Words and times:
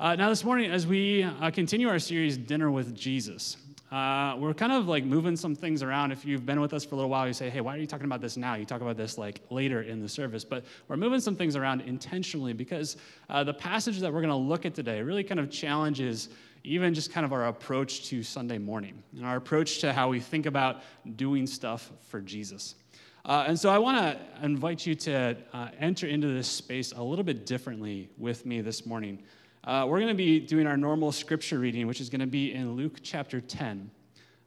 Uh, 0.00 0.16
now, 0.16 0.28
this 0.28 0.42
morning, 0.42 0.68
as 0.72 0.88
we 0.88 1.22
uh, 1.22 1.52
continue 1.52 1.88
our 1.88 2.00
series, 2.00 2.36
Dinner 2.36 2.68
with 2.68 2.96
Jesus, 2.96 3.56
uh, 3.92 4.34
we're 4.36 4.52
kind 4.52 4.72
of 4.72 4.88
like 4.88 5.04
moving 5.04 5.36
some 5.36 5.54
things 5.54 5.84
around. 5.84 6.10
If 6.10 6.24
you've 6.24 6.44
been 6.44 6.60
with 6.60 6.74
us 6.74 6.84
for 6.84 6.96
a 6.96 6.98
little 6.98 7.10
while, 7.10 7.28
you 7.28 7.32
say, 7.32 7.48
hey, 7.48 7.60
why 7.60 7.76
are 7.76 7.78
you 7.78 7.86
talking 7.86 8.06
about 8.06 8.20
this 8.20 8.36
now? 8.36 8.54
You 8.56 8.64
talk 8.64 8.80
about 8.80 8.96
this 8.96 9.18
like 9.18 9.40
later 9.50 9.82
in 9.82 10.00
the 10.00 10.08
service. 10.08 10.44
But 10.44 10.64
we're 10.88 10.96
moving 10.96 11.20
some 11.20 11.36
things 11.36 11.54
around 11.54 11.82
intentionally 11.82 12.52
because 12.52 12.96
uh, 13.30 13.44
the 13.44 13.54
passage 13.54 14.00
that 14.00 14.12
we're 14.12 14.20
going 14.20 14.30
to 14.30 14.34
look 14.34 14.66
at 14.66 14.74
today 14.74 15.00
really 15.00 15.22
kind 15.22 15.38
of 15.38 15.48
challenges 15.48 16.28
even 16.64 16.92
just 16.92 17.12
kind 17.12 17.24
of 17.24 17.32
our 17.32 17.46
approach 17.46 18.06
to 18.06 18.24
Sunday 18.24 18.58
morning 18.58 19.00
and 19.16 19.24
our 19.24 19.36
approach 19.36 19.78
to 19.78 19.92
how 19.92 20.08
we 20.08 20.18
think 20.18 20.46
about 20.46 20.82
doing 21.14 21.46
stuff 21.46 21.92
for 22.08 22.20
Jesus. 22.20 22.74
Uh, 23.24 23.44
and 23.46 23.58
so 23.58 23.70
I 23.70 23.78
want 23.78 23.98
to 23.98 24.44
invite 24.44 24.84
you 24.86 24.96
to 24.96 25.36
uh, 25.52 25.68
enter 25.78 26.08
into 26.08 26.26
this 26.26 26.48
space 26.48 26.90
a 26.90 27.02
little 27.02 27.24
bit 27.24 27.46
differently 27.46 28.10
with 28.18 28.44
me 28.44 28.60
this 28.60 28.84
morning. 28.84 29.22
Uh, 29.66 29.86
we're 29.88 29.98
going 29.98 30.08
to 30.08 30.14
be 30.14 30.38
doing 30.38 30.66
our 30.66 30.76
normal 30.76 31.10
scripture 31.10 31.58
reading, 31.58 31.86
which 31.86 31.98
is 31.98 32.10
going 32.10 32.20
to 32.20 32.26
be 32.26 32.52
in 32.52 32.76
Luke 32.76 32.98
chapter 33.02 33.40
10, 33.40 33.90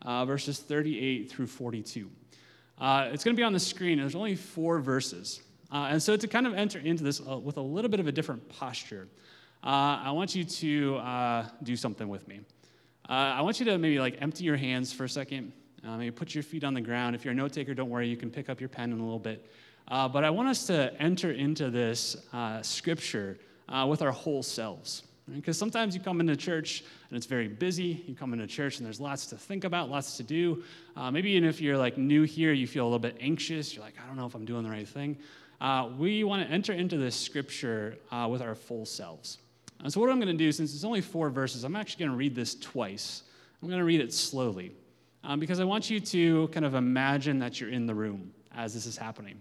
uh, 0.03 0.23
verses 0.25 0.59
38 0.59 1.31
through 1.31 1.47
42. 1.47 2.07
Uh, 2.77 3.09
it's 3.11 3.23
going 3.23 3.35
to 3.35 3.39
be 3.39 3.43
on 3.43 3.51
the 3.51 3.59
screen. 3.59 3.97
There's 3.97 4.13
only 4.13 4.35
four 4.35 4.77
verses. 4.77 5.41
Uh, 5.71 5.87
and 5.89 6.03
so 6.03 6.15
to 6.15 6.27
kind 6.27 6.45
of 6.45 6.53
enter 6.53 6.77
into 6.77 7.03
this 7.03 7.19
uh, 7.19 7.35
with 7.35 7.57
a 7.57 7.61
little 7.61 7.89
bit 7.89 7.99
of 7.99 8.05
a 8.05 8.11
different 8.11 8.47
posture, 8.47 9.07
uh, 9.63 10.01
I 10.03 10.11
want 10.11 10.35
you 10.35 10.43
to 10.43 11.47
do 11.63 11.75
something 11.75 12.07
with 12.07 12.27
me. 12.27 12.41
I 13.09 13.41
want 13.41 13.59
you 13.59 13.65
to 13.65 13.77
maybe 13.79 13.99
like 13.99 14.17
empty 14.21 14.43
your 14.43 14.57
hands 14.57 14.93
for 14.93 15.05
a 15.05 15.09
second. 15.09 15.51
maybe 15.83 16.11
put 16.11 16.35
your 16.35 16.43
feet 16.43 16.63
on 16.63 16.75
the 16.75 16.81
ground. 16.81 17.15
If 17.15 17.25
you're 17.25 17.31
a 17.31 17.35
note 17.35 17.53
taker, 17.53 17.73
don't 17.73 17.89
worry, 17.89 18.07
you 18.07 18.17
can 18.17 18.29
pick 18.29 18.49
up 18.49 18.59
your 18.59 18.69
pen 18.69 18.91
in 18.91 18.99
a 18.99 19.03
little 19.03 19.17
bit. 19.17 19.49
but 19.87 20.23
I 20.23 20.29
want 20.29 20.47
us 20.47 20.67
to 20.67 20.93
enter 21.01 21.31
into 21.31 21.71
this 21.71 22.17
scripture 22.61 23.39
with 23.87 24.03
our 24.03 24.11
whole 24.11 24.43
selves. 24.43 25.01
Because 25.29 25.57
sometimes 25.57 25.93
you 25.93 26.01
come 26.01 26.21
into 26.21 26.35
church 26.37 26.83
and 27.09 27.17
it's 27.17 27.25
very 27.25 27.49
busy. 27.49 28.03
You 28.07 28.15
come 28.15 28.33
into 28.33 28.47
church 28.47 28.77
and 28.77 28.85
there's 28.85 29.01
lots 29.01 29.25
to 29.27 29.35
think 29.35 29.65
about, 29.65 29.89
lots 29.89 30.15
to 30.17 30.23
do. 30.23 30.63
Uh, 30.95 31.11
maybe 31.11 31.31
even 31.31 31.47
if 31.47 31.59
you're 31.59 31.77
like 31.77 31.97
new 31.97 32.23
here, 32.23 32.53
you 32.53 32.65
feel 32.65 32.83
a 32.83 32.87
little 32.87 32.99
bit 32.99 33.17
anxious. 33.19 33.75
You're 33.75 33.83
like, 33.83 33.95
I 34.01 34.07
don't 34.07 34.15
know 34.15 34.25
if 34.25 34.35
I'm 34.35 34.45
doing 34.45 34.63
the 34.63 34.69
right 34.69 34.87
thing. 34.87 35.17
Uh, 35.59 35.89
we 35.97 36.23
want 36.23 36.47
to 36.47 36.53
enter 36.53 36.71
into 36.71 36.97
this 36.97 37.15
scripture 37.15 37.97
uh, 38.11 38.27
with 38.29 38.41
our 38.41 38.55
full 38.55 38.85
selves. 38.85 39.39
And 39.83 39.91
so, 39.91 39.99
what 39.99 40.09
I'm 40.09 40.19
going 40.19 40.35
to 40.35 40.37
do, 40.37 40.51
since 40.51 40.73
it's 40.73 40.83
only 40.83 41.01
four 41.01 41.29
verses, 41.29 41.63
I'm 41.63 41.75
actually 41.75 42.05
going 42.05 42.11
to 42.11 42.17
read 42.17 42.35
this 42.35 42.55
twice. 42.55 43.23
I'm 43.61 43.67
going 43.67 43.79
to 43.79 43.85
read 43.85 44.01
it 44.01 44.13
slowly 44.13 44.71
um, 45.23 45.39
because 45.39 45.59
I 45.59 45.63
want 45.63 45.89
you 45.89 45.99
to 45.99 46.47
kind 46.49 46.65
of 46.65 46.75
imagine 46.75 47.39
that 47.39 47.59
you're 47.59 47.69
in 47.69 47.85
the 47.85 47.95
room 47.95 48.31
as 48.55 48.73
this 48.73 48.85
is 48.85 48.97
happening. 48.97 49.39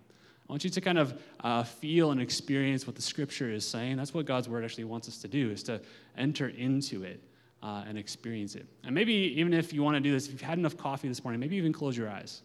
I 0.49 0.53
want 0.53 0.63
you 0.63 0.71
to 0.71 0.81
kind 0.81 0.99
of 0.99 1.21
uh, 1.41 1.65
feel 1.65 2.13
and 2.13 2.21
experience 2.21 2.87
what 2.87 2.95
the 2.95 3.03
scripture 3.03 3.51
is 3.51 3.69
saying. 3.69 3.97
That's 3.97 4.15
what 4.15 4.27
God's 4.27 4.49
word 4.49 4.65
actually 4.65 4.85
wants 4.85 5.09
us 5.09 5.19
to 5.19 5.29
do, 5.29 5.51
is 5.51 5.65
to 5.65 5.81
enter 6.17 6.49
into 6.49 7.03
it 7.03 7.21
uh, 7.63 7.85
and 7.89 7.99
experience 7.99 8.55
it. 8.55 8.67
And 8.85 8.95
maybe 8.95 9.13
even 9.13 9.53
if 9.53 9.73
you 9.73 9.83
want 9.83 9.97
to 9.97 10.01
do 10.01 10.13
this, 10.13 10.27
if 10.27 10.33
you've 10.33 10.41
had 10.41 10.59
enough 10.59 10.77
coffee 10.77 11.09
this 11.09 11.25
morning, 11.25 11.41
maybe 11.41 11.57
even 11.57 11.73
close 11.73 11.97
your 11.97 12.09
eyes 12.09 12.43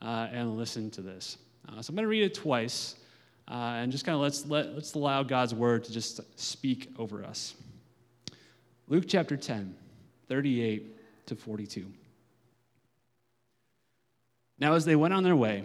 uh, 0.00 0.28
and 0.32 0.56
listen 0.56 0.90
to 0.92 1.02
this. 1.02 1.36
Uh, 1.68 1.82
so 1.82 1.90
I'm 1.90 1.96
going 1.96 2.04
to 2.04 2.08
read 2.08 2.22
it 2.22 2.34
twice 2.34 2.96
uh, 3.48 3.76
and 3.76 3.92
just 3.92 4.06
kind 4.06 4.14
of 4.14 4.22
let's, 4.22 4.46
let, 4.46 4.74
let's 4.74 4.94
allow 4.94 5.22
God's 5.22 5.54
word 5.54 5.84
to 5.84 5.92
just 5.92 6.20
speak 6.40 6.90
over 6.98 7.22
us. 7.22 7.54
Luke 8.88 9.04
chapter 9.06 9.36
10, 9.36 9.74
38 10.28 11.26
to 11.26 11.36
42. 11.36 11.86
Now, 14.58 14.74
as 14.74 14.84
they 14.84 14.96
went 14.96 15.12
on 15.12 15.22
their 15.22 15.36
way, 15.36 15.64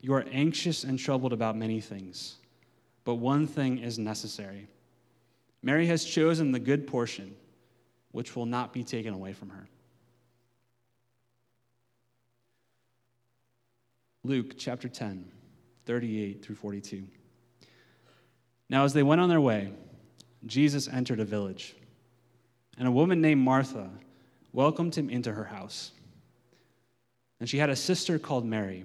You 0.00 0.14
are 0.14 0.24
anxious 0.32 0.84
and 0.84 0.98
troubled 0.98 1.32
about 1.32 1.56
many 1.56 1.80
things, 1.80 2.36
but 3.04 3.16
one 3.16 3.46
thing 3.46 3.78
is 3.78 3.98
necessary. 3.98 4.66
Mary 5.62 5.86
has 5.86 6.04
chosen 6.04 6.52
the 6.52 6.58
good 6.58 6.86
portion, 6.86 7.34
which 8.12 8.34
will 8.34 8.46
not 8.46 8.72
be 8.72 8.82
taken 8.82 9.12
away 9.12 9.32
from 9.34 9.50
her. 9.50 9.68
Luke 14.24 14.54
chapter 14.58 14.88
10, 14.88 15.24
38 15.86 16.44
through 16.44 16.56
42. 16.56 17.06
Now, 18.68 18.84
as 18.84 18.92
they 18.92 19.02
went 19.02 19.20
on 19.20 19.28
their 19.28 19.40
way, 19.40 19.72
Jesus 20.46 20.88
entered 20.88 21.20
a 21.20 21.24
village, 21.24 21.74
and 22.78 22.88
a 22.88 22.92
woman 22.92 23.20
named 23.20 23.42
Martha 23.42 23.90
welcomed 24.52 24.94
him 24.94 25.10
into 25.10 25.32
her 25.32 25.44
house. 25.44 25.92
And 27.38 27.48
she 27.48 27.58
had 27.58 27.70
a 27.70 27.76
sister 27.76 28.18
called 28.18 28.44
Mary 28.44 28.84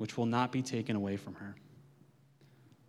which 0.00 0.16
will 0.16 0.24
not 0.24 0.50
be 0.50 0.62
taken 0.62 0.96
away 0.96 1.14
from 1.14 1.34
her. 1.34 1.54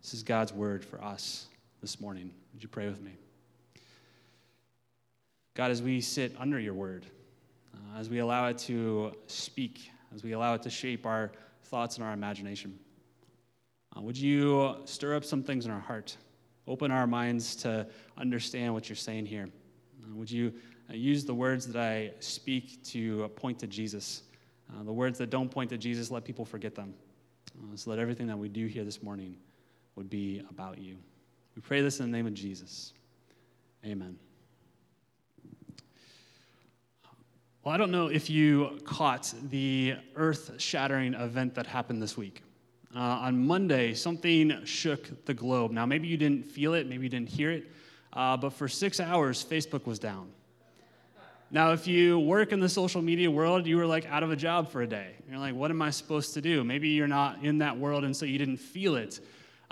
This 0.02 0.14
is 0.14 0.24
God's 0.24 0.54
word 0.54 0.86
for 0.86 1.04
us 1.04 1.48
this 1.82 2.00
morning. 2.00 2.32
Would 2.54 2.64
you 2.64 2.70
pray 2.70 2.88
with 2.88 3.02
me? 3.02 3.12
God, 5.54 5.72
as 5.72 5.82
we 5.82 6.00
sit 6.00 6.34
under 6.40 6.58
your 6.58 6.74
word, 6.74 7.06
uh, 7.74 8.00
as 8.00 8.10
we 8.10 8.20
allow 8.20 8.48
it 8.48 8.58
to 8.60 9.12
speak, 9.28 9.92
as 10.16 10.24
we 10.24 10.32
allow 10.32 10.54
it 10.54 10.62
to 10.62 10.70
shape 10.70 11.06
our 11.06 11.34
thoughts 11.66 11.98
and 11.98 12.06
our 12.06 12.14
imagination, 12.14 12.80
uh, 13.98 14.00
would 14.00 14.18
you 14.18 14.78
stir 14.86 15.14
up 15.14 15.26
some 15.26 15.44
things 15.44 15.66
in 15.66 15.72
our 15.72 15.82
heart? 15.82 16.16
Open 16.66 16.92
our 16.92 17.08
minds 17.08 17.58
to 17.58 17.86
understand 18.18 18.74
what 18.74 18.88
you're 18.88 18.96
saying 18.96 19.26
here. 19.26 19.50
Uh, 20.02 20.16
would 20.16 20.32
you 20.32 20.54
uh, 20.90 20.94
use 20.94 21.26
the 21.26 21.36
words 21.36 21.68
that 21.68 21.76
I 21.76 22.14
speak 22.22 22.82
to 22.86 23.28
point 23.36 23.60
to 23.60 23.68
Jesus? 23.68 24.24
Uh, 24.74 24.84
the 24.84 24.94
words 24.94 25.18
that 25.18 25.30
don't 25.30 25.50
point 25.50 25.70
to 25.70 25.78
Jesus, 25.78 26.12
let 26.12 26.24
people 26.24 26.46
forget 26.46 26.76
them. 26.76 26.94
Uh, 27.58 27.76
so 27.76 27.92
that 27.92 28.00
everything 28.00 28.28
that 28.28 28.38
we 28.38 28.48
do 28.48 28.68
here 28.68 28.84
this 28.84 29.04
morning 29.04 29.36
would 29.96 30.10
be 30.10 30.42
about 30.50 30.78
you. 30.78 30.98
We 31.56 31.62
pray 31.62 31.82
this 31.82 32.00
in 32.00 32.10
the 32.10 32.18
name 32.18 32.28
of 32.28 32.34
Jesus. 32.34 32.94
Amen. 33.86 34.18
Well, 37.64 37.76
I 37.76 37.78
don't 37.78 37.92
know 37.92 38.08
if 38.08 38.30
you 38.30 38.80
caught 38.86 39.34
the 39.50 39.96
earth 40.16 40.54
shattering 40.58 41.14
event 41.14 41.54
that 41.56 41.68
happened 41.68 42.02
this 42.02 42.18
week. 42.18 42.42
Uh, 42.96 43.00
on 43.00 43.46
Monday, 43.46 43.94
something 43.94 44.66
shook 44.66 45.26
the 45.26 45.34
globe. 45.34 45.72
Now, 45.72 45.86
maybe 45.86 46.08
you 46.08 46.18
didn't 46.18 46.44
feel 46.44 46.74
it, 46.74 46.88
maybe 46.88 47.04
you 47.04 47.10
didn't 47.10 47.30
hear 47.30 47.52
it, 47.52 47.72
uh, 48.14 48.36
but 48.36 48.52
for 48.52 48.68
six 48.68 49.00
hours, 49.00 49.46
Facebook 49.46 49.86
was 49.86 50.00
down. 50.00 50.30
Now, 51.54 51.74
if 51.74 51.86
you 51.86 52.18
work 52.18 52.54
in 52.54 52.62
the 52.62 52.70
social 52.70 53.02
media 53.02 53.30
world, 53.30 53.68
you 53.68 53.76
were 53.76 53.86
like 53.86 54.06
out 54.06 54.24
of 54.24 54.32
a 54.32 54.38
job 54.38 54.72
for 54.72 54.84
a 54.84 54.88
day. 54.88 55.16
You're 55.30 55.38
like, 55.38 55.54
what 55.54 55.70
am 55.70 55.82
I 55.82 55.90
supposed 55.90 56.34
to 56.36 56.42
do? 56.42 56.64
Maybe 56.64 56.88
you're 56.90 57.10
not 57.10 57.44
in 57.44 57.58
that 57.58 57.78
world 57.78 58.06
and 58.06 58.16
so 58.16 58.26
you 58.26 58.38
didn't 58.38 58.58
feel 58.58 58.96
it. 58.96 59.20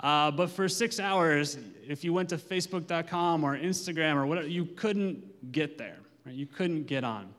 Uh, 0.00 0.30
but 0.30 0.50
for 0.50 0.68
six 0.68 1.00
hours, 1.00 1.58
if 1.86 2.04
you 2.04 2.12
went 2.12 2.28
to 2.30 2.36
Facebook.com 2.36 3.44
or 3.44 3.56
Instagram 3.56 4.16
or 4.16 4.26
whatever, 4.26 4.46
you 4.46 4.66
couldn't 4.66 5.52
get 5.52 5.78
there. 5.78 5.96
Right? 6.26 6.34
You 6.34 6.46
couldn't 6.46 6.84
get 6.84 7.02
on. 7.02 7.32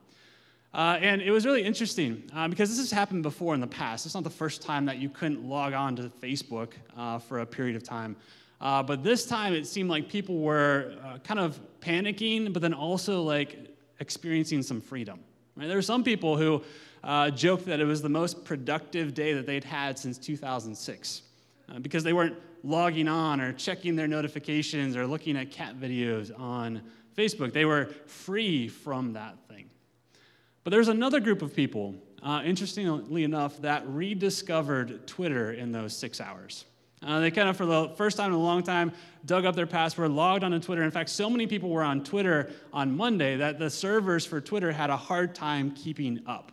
Uh, 0.74 0.98
and 1.02 1.22
it 1.22 1.30
was 1.30 1.46
really 1.46 1.64
interesting 1.64 2.24
uh, 2.34 2.48
because 2.48 2.70
this 2.70 2.80
has 2.80 2.90
happened 2.90 3.22
before 3.22 3.54
in 3.54 3.60
the 3.60 3.68
past. 3.68 4.08
It's 4.08 4.16
not 4.16 4.24
the 4.24 4.30
first 4.30 4.64
time 4.64 4.86
that 4.86 4.98
you 4.98 5.10
couldn't 5.10 5.44
log 5.44 5.74
on 5.74 5.96
to 5.98 6.04
Facebook 6.04 6.74
uh, 6.98 7.20
for 7.20 7.40
a 7.40 7.46
period 7.46 7.76
of 7.76 7.84
time. 7.84 8.16
Uh, 8.60 8.82
but 8.82 9.04
this 9.04 9.26
time 9.26 9.54
it 9.54 9.68
seemed 9.68 9.90
like 9.90 10.08
people 10.08 10.40
were 10.40 10.96
uh, 11.04 11.18
kind 11.20 11.40
of 11.40 11.60
panicking, 11.82 12.54
but 12.54 12.62
then 12.62 12.74
also 12.74 13.22
like 13.22 13.71
experiencing 14.02 14.62
some 14.64 14.82
freedom. 14.82 15.22
Right? 15.56 15.68
There 15.68 15.78
are 15.78 15.84
some 15.84 16.04
people 16.04 16.36
who 16.36 16.62
uh, 17.04 17.30
joked 17.30 17.66
that 17.68 17.80
it 17.80 17.86
was 17.86 18.02
the 18.02 18.10
most 18.10 18.44
productive 18.44 19.14
day 19.14 19.34
that 19.34 19.46
they'd 19.46 19.64
had 19.64 19.98
since 19.98 20.18
2006 20.18 21.22
uh, 21.70 21.80
because 21.80 22.04
they 22.04 22.12
weren't 22.12 22.36
logging 22.64 23.08
on 23.08 23.40
or 23.40 23.54
checking 23.54 23.96
their 23.96 24.08
notifications 24.08 24.98
or 24.98 25.08
looking 25.08 25.38
at 25.38 25.52
cat 25.52 25.80
videos 25.80 26.38
on 26.38 26.82
Facebook. 27.18 27.54
They 27.54 27.66
were 27.66 27.86
free 28.06 28.68
from 28.68 29.14
that 29.14 29.38
thing. 29.48 29.70
But 30.64 30.72
there's 30.72 30.90
another 30.90 31.20
group 31.20 31.42
of 31.42 31.56
people, 31.56 31.96
uh, 32.22 32.42
interestingly 32.46 33.24
enough, 33.24 33.62
that 33.62 33.88
rediscovered 33.88 35.08
Twitter 35.08 35.54
in 35.54 35.72
those 35.72 35.96
six 35.96 36.22
hours. 36.22 36.66
Uh, 37.04 37.20
they 37.20 37.32
kind 37.32 37.50
of, 37.50 37.58
for 37.58 37.66
the 37.66 37.90
first 37.96 38.16
time 38.16 38.28
in 38.28 38.34
a 38.34 38.42
long 38.42 38.62
time, 38.62 38.92
dug 39.26 39.46
up 39.46 39.56
their 39.56 39.66
password, 39.66 40.12
logged 40.12 40.44
onto 40.44 40.60
Twitter. 40.60 40.84
In 40.84 40.92
fact, 40.92 41.10
so 41.10 41.30
many 41.30 41.48
people 41.48 41.70
were 41.70 41.84
on 41.84 42.04
Twitter 42.04 42.52
on 42.72 42.96
Monday 42.96 43.38
that 43.38 43.58
the 43.58 43.70
servers 43.70 44.26
for 44.26 44.40
Twitter 44.40 44.72
had 44.72 44.90
a 44.90 44.98
hard 44.98 45.34
time 45.34 45.72
keeping 45.72 46.22
up. 46.28 46.52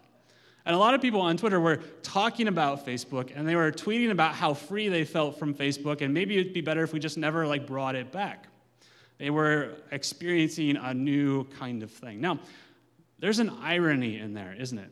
And 0.64 0.74
a 0.74 0.78
lot 0.78 0.94
of 0.94 1.00
people 1.00 1.20
on 1.20 1.36
Twitter 1.36 1.58
were 1.60 1.78
talking 2.02 2.46
about 2.46 2.84
Facebook 2.84 3.32
and 3.34 3.48
they 3.48 3.56
were 3.56 3.72
tweeting 3.72 4.10
about 4.10 4.34
how 4.34 4.52
free 4.52 4.88
they 4.88 5.04
felt 5.04 5.38
from 5.38 5.54
Facebook 5.54 6.02
and 6.02 6.12
maybe 6.12 6.36
it'd 6.38 6.52
be 6.52 6.60
better 6.60 6.82
if 6.82 6.92
we 6.92 7.00
just 7.00 7.16
never 7.16 7.46
like 7.46 7.66
brought 7.66 7.94
it 7.94 8.12
back. 8.12 8.48
They 9.16 9.30
were 9.30 9.76
experiencing 9.90 10.76
a 10.76 10.92
new 10.94 11.44
kind 11.58 11.82
of 11.82 11.90
thing. 11.90 12.20
Now, 12.20 12.40
there's 13.18 13.38
an 13.38 13.50
irony 13.62 14.18
in 14.18 14.34
there, 14.34 14.54
isn't 14.58 14.78
it? 14.78 14.90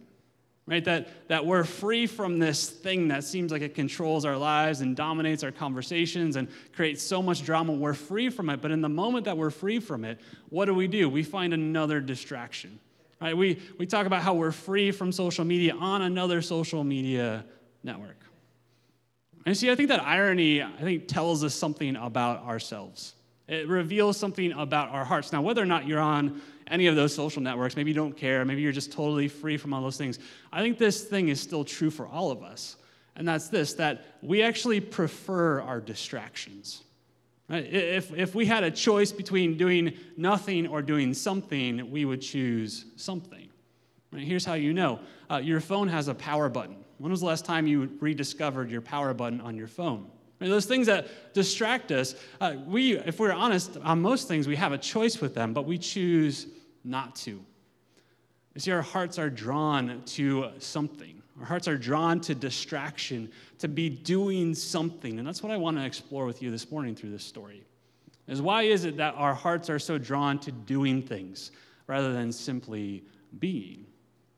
Right? 0.68 0.84
That, 0.84 1.28
that 1.28 1.46
we're 1.46 1.62
free 1.62 2.08
from 2.08 2.40
this 2.40 2.68
thing 2.68 3.08
that 3.08 3.22
seems 3.22 3.52
like 3.52 3.62
it 3.62 3.76
controls 3.76 4.24
our 4.24 4.36
lives 4.36 4.80
and 4.80 4.96
dominates 4.96 5.44
our 5.44 5.52
conversations 5.52 6.34
and 6.34 6.48
creates 6.74 7.04
so 7.04 7.22
much 7.22 7.44
drama. 7.44 7.72
We're 7.72 7.94
free 7.94 8.30
from 8.30 8.50
it. 8.50 8.60
But 8.60 8.72
in 8.72 8.80
the 8.80 8.88
moment 8.88 9.26
that 9.26 9.36
we're 9.36 9.50
free 9.50 9.78
from 9.78 10.04
it, 10.04 10.18
what 10.48 10.64
do 10.64 10.74
we 10.74 10.88
do? 10.88 11.08
We 11.08 11.22
find 11.22 11.54
another 11.54 12.00
distraction. 12.00 12.80
Right? 13.20 13.36
We, 13.36 13.62
we 13.78 13.86
talk 13.86 14.06
about 14.06 14.22
how 14.22 14.34
we're 14.34 14.50
free 14.50 14.90
from 14.90 15.12
social 15.12 15.44
media 15.44 15.74
on 15.78 16.02
another 16.02 16.42
social 16.42 16.82
media 16.82 17.44
network. 17.84 18.18
And 19.46 19.56
see, 19.56 19.70
I 19.70 19.76
think 19.76 19.90
that 19.90 20.02
irony, 20.02 20.62
I 20.62 20.80
think, 20.80 21.06
tells 21.06 21.44
us 21.44 21.54
something 21.54 21.94
about 21.94 22.42
ourselves. 22.42 23.14
It 23.48 23.68
reveals 23.68 24.16
something 24.16 24.52
about 24.52 24.90
our 24.90 25.04
hearts. 25.04 25.32
Now, 25.32 25.40
whether 25.40 25.62
or 25.62 25.66
not 25.66 25.86
you're 25.86 26.00
on 26.00 26.40
any 26.66 26.88
of 26.88 26.96
those 26.96 27.14
social 27.14 27.40
networks, 27.40 27.76
maybe 27.76 27.90
you 27.90 27.94
don't 27.94 28.16
care, 28.16 28.44
maybe 28.44 28.60
you're 28.60 28.72
just 28.72 28.90
totally 28.90 29.28
free 29.28 29.56
from 29.56 29.72
all 29.72 29.82
those 29.82 29.96
things, 29.96 30.18
I 30.52 30.62
think 30.62 30.78
this 30.78 31.04
thing 31.04 31.28
is 31.28 31.40
still 31.40 31.64
true 31.64 31.90
for 31.90 32.06
all 32.08 32.32
of 32.32 32.42
us. 32.42 32.76
And 33.14 33.26
that's 33.26 33.48
this 33.48 33.74
that 33.74 34.04
we 34.20 34.42
actually 34.42 34.80
prefer 34.80 35.60
our 35.60 35.80
distractions. 35.80 36.82
Right? 37.48 37.64
If, 37.72 38.12
if 38.12 38.34
we 38.34 38.46
had 38.46 38.64
a 38.64 38.70
choice 38.70 39.12
between 39.12 39.56
doing 39.56 39.94
nothing 40.16 40.66
or 40.66 40.82
doing 40.82 41.14
something, 41.14 41.90
we 41.90 42.04
would 42.04 42.20
choose 42.20 42.86
something. 42.96 43.48
Right? 44.12 44.22
Here's 44.22 44.44
how 44.44 44.54
you 44.54 44.72
know 44.72 45.00
uh, 45.30 45.36
your 45.36 45.60
phone 45.60 45.88
has 45.88 46.08
a 46.08 46.14
power 46.14 46.48
button. 46.48 46.76
When 46.98 47.10
was 47.10 47.20
the 47.20 47.26
last 47.26 47.44
time 47.44 47.66
you 47.66 47.96
rediscovered 48.00 48.70
your 48.70 48.80
power 48.80 49.14
button 49.14 49.40
on 49.40 49.56
your 49.56 49.68
phone? 49.68 50.10
Those 50.38 50.66
things 50.66 50.86
that 50.86 51.32
distract 51.32 51.92
us, 51.92 52.14
uh, 52.40 52.56
we, 52.66 52.98
if 52.98 53.18
we're 53.18 53.32
honest, 53.32 53.76
on 53.82 54.02
most 54.02 54.28
things, 54.28 54.46
we 54.46 54.56
have 54.56 54.72
a 54.72 54.78
choice 54.78 55.20
with 55.20 55.34
them, 55.34 55.52
but 55.52 55.64
we 55.64 55.78
choose 55.78 56.46
not 56.84 57.16
to. 57.16 57.30
You 57.30 58.60
see, 58.60 58.70
our 58.70 58.82
hearts 58.82 59.18
are 59.18 59.30
drawn 59.30 60.02
to 60.06 60.50
something. 60.58 61.22
Our 61.40 61.46
hearts 61.46 61.68
are 61.68 61.76
drawn 61.76 62.20
to 62.20 62.34
distraction, 62.34 63.30
to 63.58 63.68
be 63.68 63.90
doing 63.90 64.54
something. 64.54 65.18
And 65.18 65.26
that's 65.26 65.42
what 65.42 65.52
I 65.52 65.56
want 65.56 65.76
to 65.76 65.84
explore 65.84 66.24
with 66.24 66.42
you 66.42 66.50
this 66.50 66.70
morning 66.70 66.94
through 66.94 67.10
this 67.10 67.24
story. 67.24 67.64
Is 68.26 68.42
why 68.42 68.62
is 68.62 68.84
it 68.84 68.96
that 68.96 69.14
our 69.16 69.34
hearts 69.34 69.70
are 69.70 69.78
so 69.78 69.98
drawn 69.98 70.38
to 70.40 70.52
doing 70.52 71.02
things 71.02 71.52
rather 71.86 72.12
than 72.12 72.32
simply 72.32 73.04
being? 73.38 73.86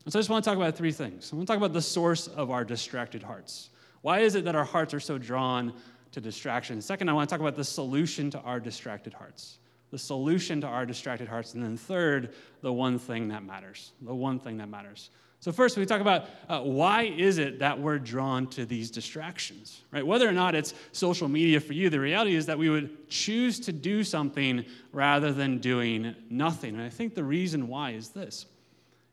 And 0.04 0.12
so 0.12 0.18
I 0.18 0.20
just 0.20 0.30
want 0.30 0.44
to 0.44 0.50
talk 0.50 0.56
about 0.56 0.76
three 0.76 0.92
things. 0.92 1.32
I 1.32 1.36
want 1.36 1.46
to 1.46 1.52
talk 1.52 1.58
about 1.58 1.72
the 1.72 1.82
source 1.82 2.26
of 2.28 2.50
our 2.50 2.64
distracted 2.64 3.22
hearts. 3.22 3.70
Why 4.02 4.20
is 4.20 4.34
it 4.34 4.44
that 4.44 4.54
our 4.54 4.64
hearts 4.64 4.94
are 4.94 5.00
so 5.00 5.18
drawn 5.18 5.72
to 6.12 6.20
distraction? 6.20 6.80
Second, 6.80 7.08
I 7.08 7.12
want 7.12 7.28
to 7.28 7.32
talk 7.32 7.40
about 7.40 7.56
the 7.56 7.64
solution 7.64 8.30
to 8.30 8.40
our 8.40 8.60
distracted 8.60 9.12
hearts. 9.12 9.58
The 9.90 9.98
solution 9.98 10.60
to 10.60 10.66
our 10.66 10.84
distracted 10.84 11.28
hearts. 11.28 11.54
And 11.54 11.62
then 11.62 11.76
third, 11.76 12.34
the 12.60 12.72
one 12.72 12.98
thing 12.98 13.28
that 13.28 13.42
matters. 13.42 13.92
The 14.02 14.14
one 14.14 14.38
thing 14.38 14.58
that 14.58 14.68
matters. 14.68 15.10
So 15.40 15.52
first, 15.52 15.76
we 15.76 15.86
talk 15.86 16.00
about 16.00 16.26
uh, 16.48 16.60
why 16.60 17.04
is 17.04 17.38
it 17.38 17.60
that 17.60 17.78
we're 17.78 18.00
drawn 18.00 18.48
to 18.48 18.66
these 18.66 18.90
distractions, 18.90 19.82
right? 19.92 20.04
Whether 20.04 20.28
or 20.28 20.32
not 20.32 20.56
it's 20.56 20.74
social 20.90 21.28
media 21.28 21.60
for 21.60 21.74
you, 21.74 21.90
the 21.90 22.00
reality 22.00 22.34
is 22.34 22.46
that 22.46 22.58
we 22.58 22.68
would 22.68 23.08
choose 23.08 23.60
to 23.60 23.72
do 23.72 24.02
something 24.02 24.64
rather 24.92 25.32
than 25.32 25.58
doing 25.58 26.16
nothing. 26.28 26.74
And 26.74 26.82
I 26.82 26.88
think 26.88 27.14
the 27.14 27.22
reason 27.22 27.68
why 27.68 27.92
is 27.92 28.08
this, 28.08 28.46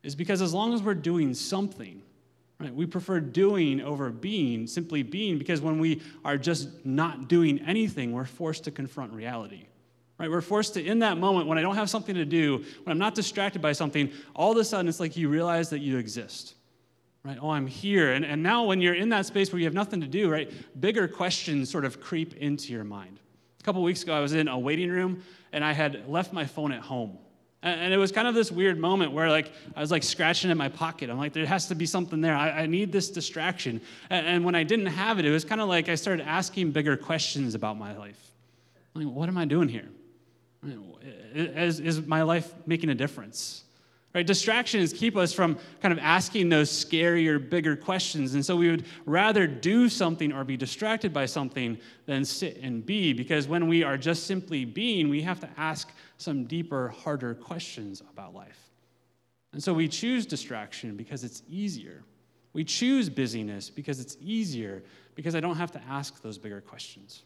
is 0.02 0.16
because 0.16 0.42
as 0.42 0.52
long 0.52 0.74
as 0.74 0.82
we're 0.82 0.96
doing 0.96 1.36
something, 1.36 2.02
Right? 2.60 2.74
We 2.74 2.86
prefer 2.86 3.20
doing 3.20 3.82
over 3.82 4.10
being, 4.10 4.66
simply 4.66 5.04
being, 5.04 5.38
because 5.38 5.60
when 5.60 5.78
we 5.78 6.02
are 6.24 6.38
just 6.38 6.86
not 6.86 7.28
doing 7.28 7.60
anything, 7.60 8.14
we're 8.14 8.26
forced 8.26 8.64
to 8.64 8.72
confront 8.72 9.12
reality. 9.12 9.68
Right? 10.18 10.32
We're 10.32 10.42
forced 10.42 10.76
to, 10.76 10.84
in 10.84 11.00
that 11.00 11.18
moment, 11.18 11.48
when 11.48 11.58
I 11.58 11.62
don't 11.62 11.76
have 11.76 11.90
something 11.90 12.16
to 12.16 12.24
do, 12.24 12.60
when 12.84 12.92
I'm 12.92 12.98
not 12.98 13.14
distracted 13.14 13.62
by 13.62 13.74
something, 13.74 14.10
all 14.34 14.54
of 14.54 14.58
a 14.58 14.64
sudden 14.64 14.88
it's 14.88 15.02
like 15.02 15.18
you 15.18 15.28
realize 15.28 15.70
that 15.72 15.80
you 15.80 15.98
exist. 15.98 16.56
Right? 17.26 17.38
Oh, 17.42 17.50
I'm 17.50 17.68
here. 17.68 18.14
And, 18.14 18.24
and 18.24 18.42
now 18.42 18.64
when 18.64 18.80
you're 18.80 18.94
in 18.94 19.10
that 19.10 19.26
space 19.26 19.52
where 19.52 19.60
you 19.60 19.66
have 19.66 19.74
nothing 19.74 20.00
to 20.00 20.08
do, 20.08 20.30
right, 20.30 20.50
bigger 20.80 21.08
questions 21.10 21.70
sort 21.70 21.84
of 21.84 22.00
creep 22.00 22.38
into 22.38 22.72
your 22.72 22.86
mind. 22.86 23.20
A 23.60 23.64
couple 23.64 23.82
weeks 23.84 24.04
ago, 24.04 24.14
I 24.14 24.22
was 24.22 24.34
in 24.34 24.48
a 24.48 24.58
waiting 24.58 24.90
room 24.90 25.24
and 25.52 25.66
I 25.66 25.74
had 25.74 26.08
left 26.08 26.32
my 26.32 26.46
phone 26.46 26.72
at 26.72 26.82
home. 26.82 27.18
And 27.66 27.92
it 27.92 27.98
was 27.98 28.12
kind 28.12 28.28
of 28.28 28.36
this 28.36 28.52
weird 28.52 28.78
moment 28.78 29.12
where 29.12 29.28
like 29.28 29.52
I 29.76 29.82
was 29.82 29.90
like 29.90 30.04
scratching 30.04 30.52
in 30.52 30.58
my 30.58 30.70
pocket. 30.70 31.10
I'm 31.10 31.18
like, 31.18 31.34
there 31.34 31.48
has 31.48 31.68
to 31.70 31.76
be 31.76 31.88
something 31.88 32.22
there. 32.22 32.36
I, 32.36 32.52
I 32.52 32.66
need 32.68 32.92
this 32.92 33.10
distraction. 33.10 33.82
And, 34.12 34.28
and, 34.28 34.46
when 34.46 34.54
I 34.54 34.64
didn't 34.64 34.86
have 34.86 35.18
it, 35.18 35.26
it 35.26 35.32
was 35.32 35.44
kind 35.44 35.60
of 35.60 35.68
like 35.68 35.90
I 35.90 35.96
started 35.96 36.28
asking 36.28 36.72
bigger 36.72 36.96
questions 36.96 37.56
about 37.56 37.76
my 37.76 37.98
life. 37.98 38.20
Like, 38.94 39.08
what 39.08 39.30
am 39.30 39.38
I 39.40 39.46
doing 39.46 39.68
here? 39.68 39.90
Is, 41.34 41.80
is 41.80 42.06
my 42.06 42.22
life 42.22 42.54
making 42.68 42.92
a 42.92 42.96
difference? 42.96 43.65
Right? 44.16 44.26
Distractions 44.26 44.94
keep 44.94 45.18
us 45.18 45.34
from 45.34 45.58
kind 45.82 45.92
of 45.92 46.00
asking 46.00 46.48
those 46.48 46.72
scarier, 46.72 47.38
bigger 47.50 47.76
questions. 47.76 48.34
And 48.34 48.46
so 48.46 48.56
we 48.56 48.72
would 48.72 48.86
rather 49.06 49.46
do 49.46 49.90
something 49.90 50.32
or 50.32 50.46
be 50.46 50.56
distracted 50.56 51.12
by 51.12 51.26
something 51.26 51.78
than 52.06 52.24
sit 52.24 52.58
and 52.62 52.86
be, 52.86 53.12
because 53.12 53.46
when 53.50 53.68
we 53.68 53.84
are 53.84 53.98
just 53.98 54.26
simply 54.26 54.64
being, 54.64 55.10
we 55.10 55.22
have 55.24 55.42
to 55.42 55.50
ask 55.58 55.92
some 56.18 56.46
deeper, 56.46 56.88
harder 56.88 57.36
questions 57.36 58.02
about 58.10 58.34
life. 58.34 58.58
And 59.52 59.62
so 59.62 59.74
we 59.74 59.90
choose 59.90 60.26
distraction 60.26 60.96
because 60.96 61.26
it's 61.26 61.44
easier. 61.50 62.02
We 62.54 62.64
choose 62.64 63.10
busyness 63.10 63.70
because 63.70 64.00
it's 64.00 64.16
easier, 64.22 64.82
because 65.16 65.36
I 65.36 65.42
don't 65.42 65.58
have 65.58 65.72
to 65.74 65.82
ask 65.90 66.22
those 66.22 66.38
bigger 66.38 66.62
questions. 66.62 67.24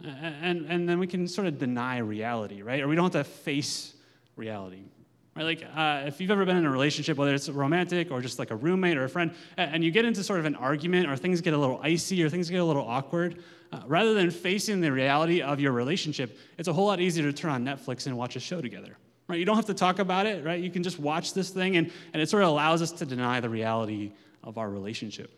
And, 0.00 0.64
and 0.66 0.88
then 0.88 1.00
we 1.00 1.08
can 1.08 1.26
sort 1.26 1.48
of 1.48 1.58
deny 1.58 1.98
reality, 1.98 2.62
right? 2.62 2.80
Or 2.80 2.86
we 2.86 2.94
don't 2.94 3.12
have 3.12 3.26
to 3.26 3.28
face 3.28 3.94
reality. 4.36 4.84
Right? 5.34 5.44
Like, 5.44 5.64
uh, 5.74 6.06
if 6.06 6.20
you've 6.20 6.30
ever 6.30 6.44
been 6.44 6.58
in 6.58 6.66
a 6.66 6.70
relationship, 6.70 7.16
whether 7.16 7.34
it's 7.34 7.48
romantic 7.48 8.10
or 8.10 8.20
just 8.20 8.38
like 8.38 8.50
a 8.50 8.56
roommate 8.56 8.98
or 8.98 9.04
a 9.04 9.08
friend, 9.08 9.32
and 9.56 9.82
you 9.82 9.90
get 9.90 10.04
into 10.04 10.22
sort 10.22 10.40
of 10.40 10.44
an 10.44 10.56
argument 10.56 11.08
or 11.08 11.16
things 11.16 11.40
get 11.40 11.54
a 11.54 11.58
little 11.58 11.80
icy 11.82 12.22
or 12.22 12.28
things 12.28 12.50
get 12.50 12.58
a 12.58 12.64
little 12.64 12.86
awkward, 12.86 13.42
uh, 13.72 13.80
rather 13.86 14.12
than 14.12 14.30
facing 14.30 14.82
the 14.82 14.92
reality 14.92 15.40
of 15.40 15.58
your 15.58 15.72
relationship, 15.72 16.38
it's 16.58 16.68
a 16.68 16.72
whole 16.72 16.86
lot 16.86 17.00
easier 17.00 17.24
to 17.24 17.32
turn 17.32 17.50
on 17.50 17.64
Netflix 17.64 18.06
and 18.06 18.16
watch 18.16 18.36
a 18.36 18.40
show 18.40 18.60
together. 18.60 18.98
Right? 19.28 19.38
You 19.38 19.46
don't 19.46 19.56
have 19.56 19.66
to 19.66 19.74
talk 19.74 19.98
about 19.98 20.26
it, 20.26 20.44
right? 20.44 20.60
You 20.60 20.70
can 20.70 20.82
just 20.82 20.98
watch 20.98 21.32
this 21.32 21.48
thing, 21.48 21.76
and, 21.76 21.90
and 22.12 22.20
it 22.20 22.28
sort 22.28 22.42
of 22.42 22.50
allows 22.50 22.82
us 22.82 22.92
to 22.92 23.06
deny 23.06 23.40
the 23.40 23.48
reality 23.48 24.12
of 24.44 24.58
our 24.58 24.68
relationship. 24.68 25.30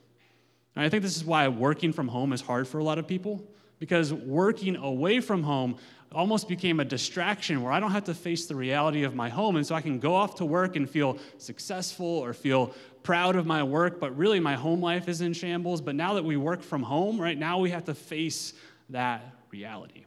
And 0.75 0.85
I 0.85 0.89
think 0.89 1.05
this 1.05 1.17
is 1.17 1.25
why 1.25 1.47
working 1.47 1.93
from 1.93 2.09
home 2.09 2.33
is 2.33 2.41
hard 2.41 2.67
for 2.67 2.79
a 2.79 2.85
lot 2.85 2.99
of 2.99 3.07
people, 3.07 3.45
because 3.79 4.13
working 4.13 4.75
away 4.75 5.21
from 5.21 5.45
home 5.45 5.77
almost 6.15 6.49
became 6.49 6.81
a 6.81 6.85
distraction 6.85 7.63
where 7.63 7.73
I 7.73 7.81
don't 7.81 7.91
have 7.91 8.05
to 8.05 8.15
face 8.15 8.47
the 8.47 8.55
reality 8.55 9.03
of 9.03 9.15
my 9.15 9.29
home. 9.29 9.57
And 9.57 9.67
so 9.67 9.75
I 9.75 9.81
can 9.81 9.99
go 9.99 10.15
off 10.15 10.37
to 10.37 10.45
work 10.45 10.77
and 10.77 10.89
feel 10.89 11.19
successful 11.39 12.07
or 12.07 12.33
feel 12.33 12.75
proud 13.03 13.37
of 13.37 13.47
my 13.47 13.63
work, 13.63 14.01
but 14.01 14.17
really 14.17 14.41
my 14.41 14.55
home 14.55 14.81
life 14.81 15.09
is 15.09 15.21
in 15.21 15.33
shambles. 15.33 15.81
But 15.81 15.95
now 15.95 16.15
that 16.15 16.25
we 16.25 16.37
work 16.37 16.63
from 16.63 16.83
home, 16.83 17.21
right 17.21 17.39
now 17.39 17.59
we 17.59 17.71
have 17.71 17.85
to 17.85 17.95
face 17.95 18.55
that 18.91 19.23
reality. 19.51 20.05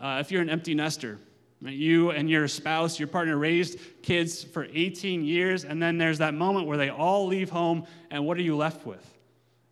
Uh, 0.00 0.18
if 0.20 0.30
you're 0.30 0.42
an 0.42 0.50
empty 0.50 0.74
nester, 0.74 1.18
you 1.62 2.10
and 2.10 2.28
your 2.28 2.48
spouse, 2.48 2.98
your 2.98 3.08
partner 3.08 3.36
raised 3.36 3.78
kids 4.02 4.44
for 4.44 4.66
18 4.72 5.24
years, 5.24 5.64
and 5.64 5.82
then 5.82 5.96
there's 5.96 6.18
that 6.18 6.34
moment 6.34 6.66
where 6.66 6.76
they 6.76 6.90
all 6.90 7.26
leave 7.26 7.48
home, 7.48 7.86
and 8.10 8.24
what 8.26 8.36
are 8.36 8.42
you 8.42 8.56
left 8.56 8.86
with? 8.86 9.14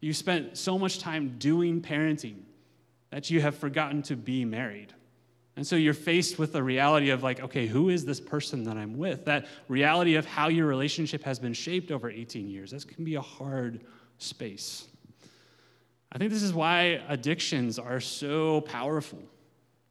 You 0.00 0.12
spent 0.12 0.57
so 0.57 0.79
much 0.79 0.99
time 0.99 1.37
doing 1.38 1.83
parenting 1.83 2.43
that 3.11 3.31
you 3.31 3.41
have 3.41 3.57
forgotten 3.57 4.03
to 4.03 4.17
be 4.17 4.45
married. 4.45 4.93
And 5.57 5.65
so 5.65 5.77
you're 5.77 5.95
faced 5.95 6.39
with 6.39 6.53
the 6.53 6.63
reality 6.63 7.11
of, 7.11 7.23
like, 7.23 7.41
okay, 7.41 7.67
who 7.67 7.89
is 7.89 8.05
this 8.05 8.21
person 8.21 8.65
that 8.65 8.77
I'm 8.77 8.99
with? 8.99 9.25
That 9.27 9.47
reality 9.69 10.17
of 10.17 10.27
how 10.27 10.49
your 10.49 10.67
relationship 10.67 11.23
has 11.23 11.39
been 11.39 11.53
shaped 11.53 11.93
over 11.93 12.11
18 12.11 12.49
years. 12.49 12.73
This 12.73 12.85
can 12.85 13.05
be 13.05 13.15
a 13.15 13.21
hard 13.21 13.85
space. 14.19 14.89
I 16.11 16.19
think 16.19 16.33
this 16.33 16.43
is 16.43 16.53
why 16.53 17.03
addictions 17.09 17.79
are 17.79 18.01
so 18.01 18.63
powerful, 18.63 19.21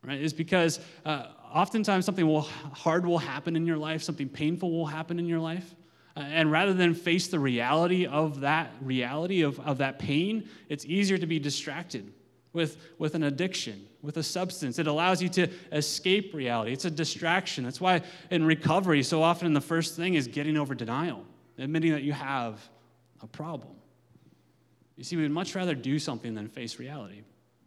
right? 0.03 0.20
Is 0.20 0.34
because 0.34 0.82
uh, 1.05 1.27
oftentimes 1.53 2.05
something 2.05 2.27
will, 2.27 2.41
hard 2.41 3.05
will 3.05 3.17
happen 3.17 3.55
in 3.55 3.65
your 3.65 3.77
life, 3.77 4.03
something 4.03 4.27
painful 4.27 4.70
will 4.70 4.86
happen 4.86 5.17
in 5.17 5.27
your 5.27 5.39
life. 5.39 5.75
Uh, 6.15 6.22
and 6.22 6.51
rather 6.51 6.74
than 6.74 6.93
face 6.93 7.27
the 7.27 7.39
reality 7.39 8.05
of 8.05 8.41
that 8.41 8.72
reality, 8.82 9.41
of, 9.41 9.60
of 9.62 9.77
that 9.77 9.98
pain, 9.98 10.48
it's 10.67 10.86
easier 10.86 11.17
to 11.17 11.25
be 11.25 11.39
distracted 11.39 12.13
with, 12.53 12.77
with 13.00 13.15
an 13.15 13.24
addiction, 13.24 13.86
with 14.01 14.17
a 14.17 14.24
substance. 14.24 14.79
It 14.79 14.88
allows 14.88 15.22
you 15.22 15.29
to 15.29 15.48
escape 15.72 16.33
reality. 16.33 16.72
It's 16.72 16.86
a 16.86 16.91
distraction. 16.91 17.63
That's 17.63 17.81
why 17.81 18.03
in 18.29 18.45
recovery, 18.45 19.03
so 19.03 19.24
often 19.24 19.53
the 19.53 19.62
first 19.62 19.95
thing 19.95 20.13
is 20.13 20.27
getting 20.27 20.55
over 20.55 20.75
denial, 20.75 21.25
admitting 21.57 21.91
that 21.91 22.03
you 22.03 22.13
have 22.13 22.62
a 23.22 23.27
problem. 23.27 23.75
You 24.95 25.03
see, 25.03 25.17
we'd 25.17 25.31
much 25.31 25.55
rather 25.55 25.74
do 25.74 25.98
something 25.98 26.36
than 26.36 26.48
face 26.48 26.77
reality, 26.77 27.22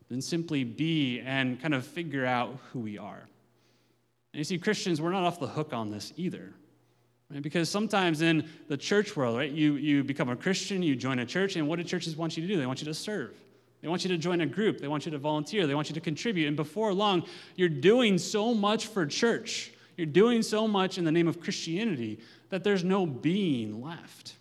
than 0.08 0.22
simply 0.22 0.62
be 0.62 1.20
and 1.20 1.60
kind 1.60 1.74
of 1.74 1.84
figure 1.84 2.24
out 2.24 2.56
who 2.72 2.78
we 2.78 2.96
are. 2.96 3.28
And 4.32 4.38
you 4.38 4.44
see, 4.44 4.58
Christians, 4.58 5.00
we're 5.00 5.10
not 5.10 5.24
off 5.24 5.40
the 5.40 5.48
hook 5.48 5.72
on 5.72 5.90
this 5.90 6.12
either. 6.16 6.52
Right? 7.28 7.42
Because 7.42 7.68
sometimes 7.68 8.22
in 8.22 8.48
the 8.68 8.76
church 8.76 9.16
world, 9.16 9.36
right, 9.36 9.50
you, 9.50 9.74
you 9.74 10.04
become 10.04 10.28
a 10.28 10.36
Christian, 10.36 10.82
you 10.82 10.94
join 10.94 11.18
a 11.18 11.26
church, 11.26 11.56
and 11.56 11.66
what 11.66 11.76
do 11.76 11.84
churches 11.84 12.16
want 12.16 12.36
you 12.36 12.46
to 12.46 12.48
do? 12.48 12.56
They 12.56 12.66
want 12.66 12.80
you 12.80 12.84
to 12.84 12.94
serve. 12.94 13.36
They 13.82 13.88
want 13.88 14.04
you 14.04 14.08
to 14.10 14.18
join 14.18 14.40
a 14.40 14.46
group. 14.46 14.80
They 14.80 14.88
want 14.88 15.06
you 15.06 15.12
to 15.12 15.18
volunteer. 15.18 15.66
They 15.66 15.74
want 15.74 15.88
you 15.88 15.94
to 15.94 16.00
contribute. 16.00 16.48
And 16.48 16.56
before 16.56 16.92
long, 16.92 17.24
you're 17.54 17.68
doing 17.68 18.18
so 18.18 18.54
much 18.54 18.86
for 18.86 19.06
church. 19.06 19.72
You're 19.96 20.06
doing 20.06 20.42
so 20.42 20.66
much 20.66 20.98
in 20.98 21.04
the 21.04 21.12
name 21.12 21.28
of 21.28 21.40
Christianity 21.40 22.18
that 22.50 22.64
there's 22.64 22.84
no 22.84 23.06
being 23.06 23.82
left. 23.82 24.34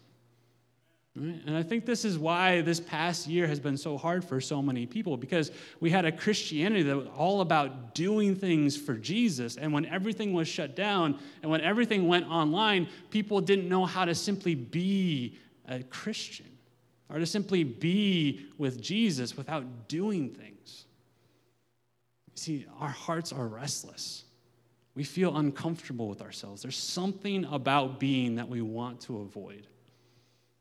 And 1.16 1.56
I 1.56 1.64
think 1.64 1.86
this 1.86 2.04
is 2.04 2.18
why 2.18 2.60
this 2.60 2.82
past 2.82 3.26
year 3.26 3.48
has 3.48 3.58
been 3.58 3.78
so 3.78 3.98
hard 3.98 4.26
for 4.26 4.42
so 4.42 4.62
many 4.62 4.86
people 4.86 5.16
because 5.16 5.50
we 5.80 5.90
had 5.90 6.04
a 6.04 6.12
Christianity 6.12 6.84
that 6.84 6.96
was 6.96 7.08
all 7.16 7.40
about 7.40 7.96
doing 7.96 8.36
things 8.36 8.76
for 8.76 8.96
Jesus. 8.96 9.56
And 9.56 9.72
when 9.72 9.86
everything 9.86 10.34
was 10.34 10.50
shut 10.50 10.76
down 10.76 11.18
and 11.42 11.50
when 11.50 11.62
everything 11.62 12.10
went 12.10 12.28
online, 12.28 12.90
people 13.12 13.40
didn't 13.40 13.70
know 13.70 13.86
how 13.86 14.04
to 14.04 14.14
simply 14.14 14.56
be 14.56 15.38
a 15.70 15.84
Christian 15.84 16.48
or 17.10 17.20
to 17.20 17.26
simply 17.26 17.64
be 17.64 18.48
with 18.58 18.82
Jesus 18.82 19.38
without 19.38 19.88
doing 19.88 20.30
things. 20.30 20.86
See, 22.36 22.66
our 22.80 22.90
hearts 22.90 23.32
are 23.32 23.48
restless. 23.48 24.24
We 24.96 25.04
feel 25.04 25.38
uncomfortable 25.38 26.08
with 26.08 26.22
ourselves. 26.22 26.62
There's 26.62 26.78
something 26.78 27.46
about 27.46 28.00
being 28.00 28.36
that 28.36 28.48
we 28.48 28.62
want 28.62 29.02
to 29.02 29.20
avoid. 29.20 29.68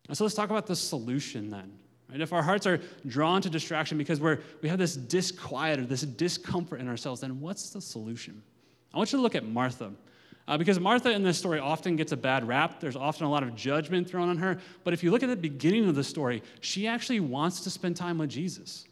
And 0.09 0.17
so 0.17 0.25
let's 0.25 0.35
talk 0.35 0.51
about 0.51 0.67
the 0.67 0.77
solution 0.77 1.51
then. 1.51 1.73
Right? 2.11 2.21
If 2.21 2.33
our 2.33 2.43
hearts 2.43 2.67
are 2.67 2.81
drawn 3.07 3.43
to 3.43 3.51
distraction 3.51 3.97
because 3.97 4.21
we're, 4.21 4.41
we 4.61 4.69
have 4.69 4.79
this 4.79 4.97
disquiet 4.97 5.81
or 5.81 5.87
this 5.87 6.03
discomfort 6.03 6.81
in 6.81 6.89
ourselves, 6.89 7.23
then 7.23 7.41
what's 7.41 7.71
the 7.71 7.81
solution? 7.81 8.43
I 8.93 8.99
want 8.99 9.13
you 9.13 9.19
to 9.19 9.23
look 9.23 9.35
at 9.35 9.45
Martha. 9.45 9.93
Uh, 10.47 10.59
because 10.59 10.79
Martha 10.79 11.11
in 11.11 11.23
this 11.23 11.39
story 11.39 11.59
often 11.59 11.97
gets 11.97 12.13
a 12.13 12.17
bad 12.17 12.47
rap. 12.47 12.79
There's 12.79 12.97
often 12.97 13.25
a 13.25 13.31
lot 13.31 13.43
of 13.43 13.57
judgment 13.57 14.09
thrown 14.09 14.29
on 14.29 14.37
her. 14.39 14.59
But 14.83 14.93
if 14.93 15.03
you 15.03 15.11
look 15.11 15.23
at 15.23 15.31
the 15.31 15.37
beginning 15.37 15.89
of 15.89 15.95
the 15.95 16.05
story, 16.05 16.43
she 16.61 16.87
actually 16.87 17.21
wants 17.21 17.61
to 17.61 17.71
spend 17.71 17.97
time 17.97 18.19
with 18.19 18.29
Jesus. 18.29 18.85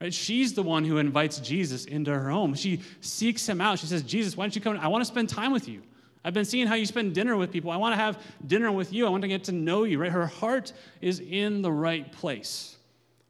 Right? 0.00 0.14
She's 0.14 0.54
the 0.54 0.62
one 0.62 0.84
who 0.84 0.98
invites 0.98 1.40
Jesus 1.40 1.86
into 1.86 2.12
her 2.12 2.30
home. 2.30 2.54
She 2.54 2.82
seeks 3.00 3.48
him 3.48 3.60
out. 3.60 3.80
She 3.80 3.86
says, 3.86 4.02
Jesus, 4.02 4.36
why 4.36 4.44
don't 4.44 4.54
you 4.54 4.60
come? 4.60 4.78
I 4.78 4.86
want 4.86 5.02
to 5.02 5.06
spend 5.06 5.28
time 5.28 5.52
with 5.52 5.68
you. 5.68 5.82
I've 6.24 6.34
been 6.34 6.44
seeing 6.44 6.66
how 6.66 6.74
you 6.74 6.86
spend 6.86 7.14
dinner 7.14 7.36
with 7.36 7.50
people. 7.50 7.70
I 7.70 7.76
want 7.76 7.92
to 7.92 7.96
have 7.96 8.22
dinner 8.46 8.70
with 8.70 8.92
you. 8.92 9.06
I 9.06 9.10
want 9.10 9.22
to 9.22 9.28
get 9.28 9.44
to 9.44 9.52
know 9.52 9.84
you, 9.84 9.98
right? 9.98 10.10
Her 10.10 10.26
heart 10.26 10.72
is 11.00 11.20
in 11.20 11.62
the 11.62 11.72
right 11.72 12.10
place. 12.12 12.76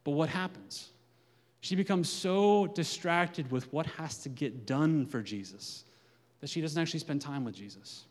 But 0.03 0.11
what 0.11 0.29
happens? 0.29 0.89
She 1.61 1.75
becomes 1.75 2.09
so 2.09 2.67
distracted 2.67 3.51
with 3.51 3.71
what 3.73 3.85
has 3.85 4.19
to 4.19 4.29
get 4.29 4.65
done 4.67 5.05
for 5.05 5.21
Jesus 5.21 5.83
that 6.41 6.49
she 6.49 6.61
doesn't 6.61 6.81
actually 6.81 6.99
spend 6.99 7.21
time 7.21 7.43
with 7.43 7.55
Jesus. 7.55 8.05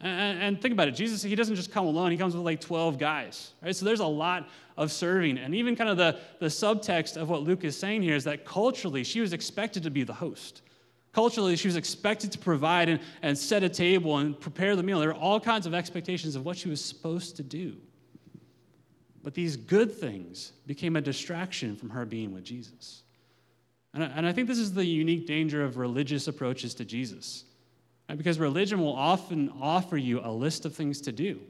And, 0.00 0.40
and, 0.40 0.62
think 0.62 0.72
about 0.72 0.86
it 0.86 0.92
Jesus, 0.92 1.22
he 1.22 1.34
doesn't 1.34 1.56
just 1.56 1.72
come 1.72 1.84
alone, 1.84 2.12
he 2.12 2.16
comes 2.16 2.34
with 2.34 2.44
like 2.44 2.60
12 2.60 2.98
guys, 2.98 3.52
right? 3.60 3.74
So 3.74 3.84
there's 3.84 3.98
a 3.98 4.06
lot 4.06 4.48
of 4.76 4.92
serving. 4.92 5.38
And 5.38 5.54
even 5.56 5.74
kind 5.74 5.90
of 5.90 5.96
the, 5.96 6.20
the 6.38 6.46
subtext 6.46 7.16
of 7.16 7.28
what 7.28 7.42
Luke 7.42 7.64
is 7.64 7.76
saying 7.76 8.02
here 8.02 8.14
is 8.14 8.24
that 8.24 8.44
culturally, 8.44 9.02
she 9.02 9.20
was 9.20 9.32
expected 9.32 9.82
to 9.82 9.90
be 9.90 10.04
the 10.04 10.14
host. 10.14 10.62
Culturally, 11.12 11.56
she 11.56 11.66
was 11.66 11.74
expected 11.74 12.30
to 12.32 12.38
provide 12.38 12.88
and, 12.88 13.00
and 13.22 13.36
set 13.36 13.64
a 13.64 13.68
table 13.68 14.18
and 14.18 14.38
prepare 14.38 14.76
the 14.76 14.84
meal. 14.84 15.00
There 15.00 15.08
were 15.08 15.14
all 15.14 15.40
kinds 15.40 15.66
of 15.66 15.74
expectations 15.74 16.36
of 16.36 16.44
what 16.44 16.56
she 16.56 16.68
was 16.68 16.84
supposed 16.84 17.36
to 17.36 17.42
do. 17.42 17.76
But 19.24 19.34
these 19.34 19.56
good 19.56 19.92
things 19.92 20.52
became 20.66 20.94
a 20.94 21.00
distraction 21.00 21.74
from 21.74 21.90
her 21.90 22.06
being 22.06 22.32
with 22.32 22.44
Jesus. 22.44 23.02
And 23.94 24.04
I, 24.04 24.06
and 24.08 24.26
I 24.26 24.32
think 24.32 24.46
this 24.46 24.58
is 24.58 24.74
the 24.74 24.84
unique 24.84 25.26
danger 25.26 25.64
of 25.64 25.76
religious 25.76 26.28
approaches 26.28 26.72
to 26.74 26.84
Jesus. 26.84 27.44
Right? 28.08 28.16
Because 28.16 28.38
religion 28.38 28.80
will 28.80 28.96
often 28.96 29.52
offer 29.60 29.96
you 29.96 30.20
a 30.22 30.30
list 30.30 30.64
of 30.64 30.74
things 30.74 31.00
to 31.02 31.12
do. 31.12 31.40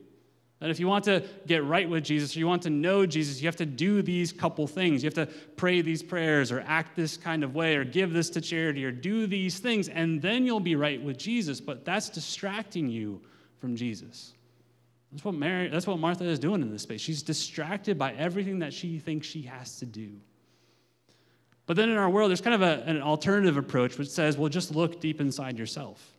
That 0.60 0.70
if 0.70 0.80
you 0.80 0.88
want 0.88 1.04
to 1.04 1.22
get 1.46 1.64
right 1.64 1.88
with 1.88 2.02
Jesus 2.02 2.34
or 2.34 2.40
you 2.40 2.48
want 2.48 2.62
to 2.62 2.70
know 2.70 3.06
Jesus, 3.06 3.40
you 3.40 3.46
have 3.46 3.56
to 3.56 3.66
do 3.66 4.02
these 4.02 4.32
couple 4.32 4.66
things. 4.66 5.04
You 5.04 5.06
have 5.06 5.14
to 5.14 5.32
pray 5.54 5.82
these 5.82 6.02
prayers 6.02 6.50
or 6.50 6.64
act 6.66 6.96
this 6.96 7.16
kind 7.16 7.44
of 7.44 7.54
way 7.54 7.76
or 7.76 7.84
give 7.84 8.12
this 8.12 8.28
to 8.30 8.40
charity 8.40 8.84
or 8.84 8.90
do 8.90 9.28
these 9.28 9.60
things, 9.60 9.88
and 9.88 10.20
then 10.20 10.44
you'll 10.44 10.58
be 10.58 10.74
right 10.74 11.00
with 11.00 11.16
Jesus. 11.16 11.60
But 11.60 11.84
that's 11.84 12.08
distracting 12.08 12.88
you 12.88 13.20
from 13.60 13.76
Jesus. 13.76 14.32
That's 15.12 15.24
what 15.24 15.34
Mary, 15.34 15.68
that's 15.68 15.86
what 15.86 16.00
Martha 16.00 16.24
is 16.24 16.40
doing 16.40 16.60
in 16.60 16.72
this 16.72 16.82
space. 16.82 17.00
She's 17.00 17.22
distracted 17.22 17.96
by 17.96 18.12
everything 18.14 18.58
that 18.58 18.74
she 18.74 18.98
thinks 18.98 19.28
she 19.28 19.42
has 19.42 19.78
to 19.78 19.86
do. 19.86 20.10
But 21.66 21.76
then 21.76 21.88
in 21.88 21.96
our 21.96 22.10
world, 22.10 22.30
there's 22.30 22.40
kind 22.40 22.54
of 22.54 22.62
a, 22.62 22.82
an 22.84 23.00
alternative 23.00 23.56
approach 23.56 23.96
which 23.96 24.08
says, 24.08 24.36
well, 24.36 24.48
just 24.48 24.74
look 24.74 25.00
deep 25.00 25.20
inside 25.20 25.56
yourself. 25.56 26.17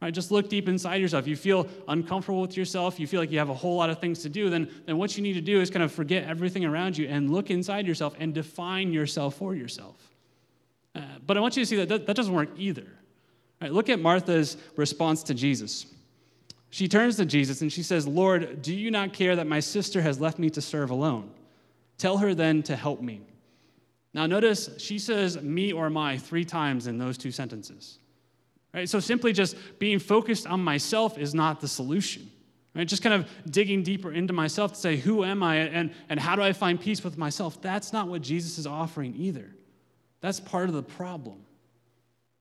Right, 0.00 0.14
just 0.14 0.30
look 0.30 0.48
deep 0.48 0.68
inside 0.68 0.96
yourself. 0.96 1.26
You 1.26 1.34
feel 1.34 1.66
uncomfortable 1.88 2.40
with 2.40 2.56
yourself, 2.56 3.00
you 3.00 3.08
feel 3.08 3.18
like 3.20 3.32
you 3.32 3.38
have 3.38 3.50
a 3.50 3.54
whole 3.54 3.76
lot 3.76 3.90
of 3.90 3.98
things 3.98 4.22
to 4.22 4.28
do, 4.28 4.48
then, 4.48 4.70
then 4.86 4.96
what 4.96 5.16
you 5.16 5.24
need 5.24 5.32
to 5.32 5.40
do 5.40 5.60
is 5.60 5.70
kind 5.70 5.82
of 5.82 5.90
forget 5.90 6.22
everything 6.24 6.64
around 6.64 6.96
you 6.96 7.08
and 7.08 7.30
look 7.30 7.50
inside 7.50 7.84
yourself 7.84 8.14
and 8.20 8.32
define 8.32 8.92
yourself 8.92 9.34
for 9.34 9.56
yourself. 9.56 9.96
Uh, 10.94 11.00
but 11.26 11.36
I 11.36 11.40
want 11.40 11.56
you 11.56 11.62
to 11.62 11.66
see 11.66 11.76
that, 11.76 11.88
that 11.88 12.06
that 12.06 12.14
doesn't 12.14 12.32
work 12.32 12.50
either. 12.56 12.86
Right, 13.60 13.72
look 13.72 13.88
at 13.88 13.98
Martha's 13.98 14.56
response 14.76 15.24
to 15.24 15.34
Jesus. 15.34 15.86
She 16.70 16.86
turns 16.86 17.16
to 17.16 17.24
Jesus 17.24 17.60
and 17.62 17.72
she 17.72 17.82
says, 17.82 18.06
Lord, 18.06 18.62
do 18.62 18.74
you 18.74 18.92
not 18.92 19.12
care 19.12 19.34
that 19.34 19.48
my 19.48 19.58
sister 19.58 20.00
has 20.02 20.20
left 20.20 20.38
me 20.38 20.48
to 20.50 20.60
serve 20.60 20.90
alone? 20.90 21.30
Tell 21.96 22.18
her 22.18 22.34
then 22.34 22.62
to 22.64 22.76
help 22.76 23.00
me. 23.00 23.22
Now, 24.14 24.26
notice 24.26 24.70
she 24.78 24.98
says 24.98 25.42
me 25.42 25.72
or 25.72 25.90
my 25.90 26.18
three 26.18 26.44
times 26.44 26.86
in 26.86 26.98
those 26.98 27.18
two 27.18 27.32
sentences. 27.32 27.98
Right? 28.74 28.88
So 28.88 29.00
simply 29.00 29.32
just 29.32 29.56
being 29.78 29.98
focused 29.98 30.46
on 30.46 30.62
myself 30.62 31.18
is 31.18 31.34
not 31.34 31.60
the 31.60 31.68
solution. 31.68 32.30
Right? 32.74 32.86
Just 32.86 33.02
kind 33.02 33.14
of 33.14 33.28
digging 33.50 33.82
deeper 33.82 34.12
into 34.12 34.32
myself 34.32 34.74
to 34.74 34.78
say, 34.78 34.96
who 34.96 35.24
am 35.24 35.42
I 35.42 35.56
and, 35.56 35.92
and 36.08 36.20
how 36.20 36.36
do 36.36 36.42
I 36.42 36.52
find 36.52 36.80
peace 36.80 37.02
with 37.02 37.18
myself? 37.18 37.60
That's 37.60 37.92
not 37.92 38.08
what 38.08 38.22
Jesus 38.22 38.58
is 38.58 38.66
offering 38.66 39.14
either. 39.16 39.50
That's 40.20 40.40
part 40.40 40.68
of 40.68 40.74
the 40.74 40.82
problem. 40.82 41.44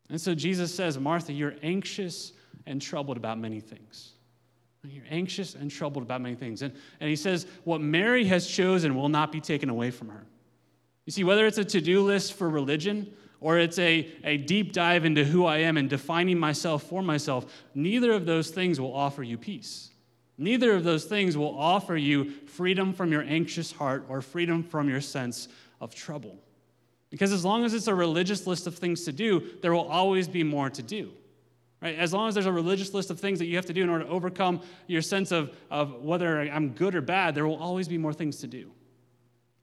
And 0.10 0.20
so 0.20 0.36
Jesus 0.36 0.74
says, 0.74 0.98
Martha, 0.98 1.34
you're 1.34 1.56
anxious 1.64 2.34
and 2.66 2.82
troubled 2.82 3.18
about 3.18 3.40
many 3.40 3.60
things. 3.60 4.14
You're 4.84 5.06
anxious 5.10 5.56
and 5.56 5.70
troubled 5.70 6.04
about 6.04 6.22
many 6.22 6.36
things. 6.36 6.62
And, 6.62 6.74
and 7.00 7.10
he 7.10 7.16
says, 7.16 7.46
what 7.66 7.82
Mary 7.82 8.24
has 8.26 8.48
chosen 8.48 8.96
will 8.96 9.10
not 9.10 9.32
be 9.32 9.42
taken 9.42 9.70
away 9.70 9.92
from 9.92 10.10
her. 10.10 10.26
You 11.06 11.12
see, 11.12 11.24
whether 11.24 11.46
it's 11.46 11.58
a 11.58 11.66
to 11.66 11.82
do 11.82 12.04
list 12.04 12.34
for 12.34 12.50
religion 12.50 13.12
or 13.40 13.60
it's 13.60 13.78
a, 13.78 14.12
a 14.24 14.38
deep 14.38 14.74
dive 14.74 15.06
into 15.06 15.24
who 15.24 15.46
I 15.46 15.58
am 15.60 15.78
and 15.78 15.90
defining 15.90 16.40
myself 16.40 16.84
for 16.84 17.02
myself, 17.02 17.46
neither 17.76 18.12
of 18.12 18.26
those 18.26 18.50
things 18.50 18.80
will 18.80 18.94
offer 18.94 19.24
you 19.24 19.38
peace. 19.38 19.92
Neither 20.38 20.74
of 20.74 20.84
those 20.84 21.06
things 21.06 21.36
will 21.38 21.58
offer 21.58 21.96
you 21.98 22.32
freedom 22.46 22.94
from 22.94 23.12
your 23.12 23.24
anxious 23.24 23.72
heart 23.72 24.06
or 24.08 24.22
freedom 24.22 24.64
from 24.64 24.90
your 24.90 25.02
sense 25.02 25.48
of 25.82 25.96
trouble. 25.96 26.38
Because 27.10 27.32
as 27.32 27.46
long 27.46 27.64
as 27.64 27.74
it's 27.74 27.88
a 27.88 27.96
religious 27.96 28.46
list 28.46 28.68
of 28.68 28.76
things 28.76 29.06
to 29.06 29.12
do, 29.12 29.44
there 29.62 29.74
will 29.74 29.88
always 29.88 30.28
be 30.28 30.44
more 30.44 30.70
to 30.70 30.84
do. 30.84 31.12
Right? 31.82 31.98
As 31.98 32.14
long 32.14 32.28
as 32.28 32.34
there's 32.34 32.48
a 32.48 32.52
religious 32.52 32.94
list 32.94 33.12
of 33.12 33.20
things 33.20 33.40
that 33.40 33.46
you 33.46 33.56
have 33.56 33.68
to 33.68 33.74
do 33.74 33.84
in 33.84 33.90
order 33.90 34.04
to 34.04 34.10
overcome 34.10 34.62
your 34.88 35.02
sense 35.02 35.32
of, 35.32 35.56
of 35.70 36.02
whether 36.02 36.42
I'm 36.42 36.70
good 36.70 36.96
or 36.96 37.02
bad, 37.02 37.36
there 37.36 37.48
will 37.48 37.58
always 37.58 37.88
be 37.88 37.98
more 37.98 38.14
things 38.14 38.38
to 38.40 38.48
do. 38.48 38.72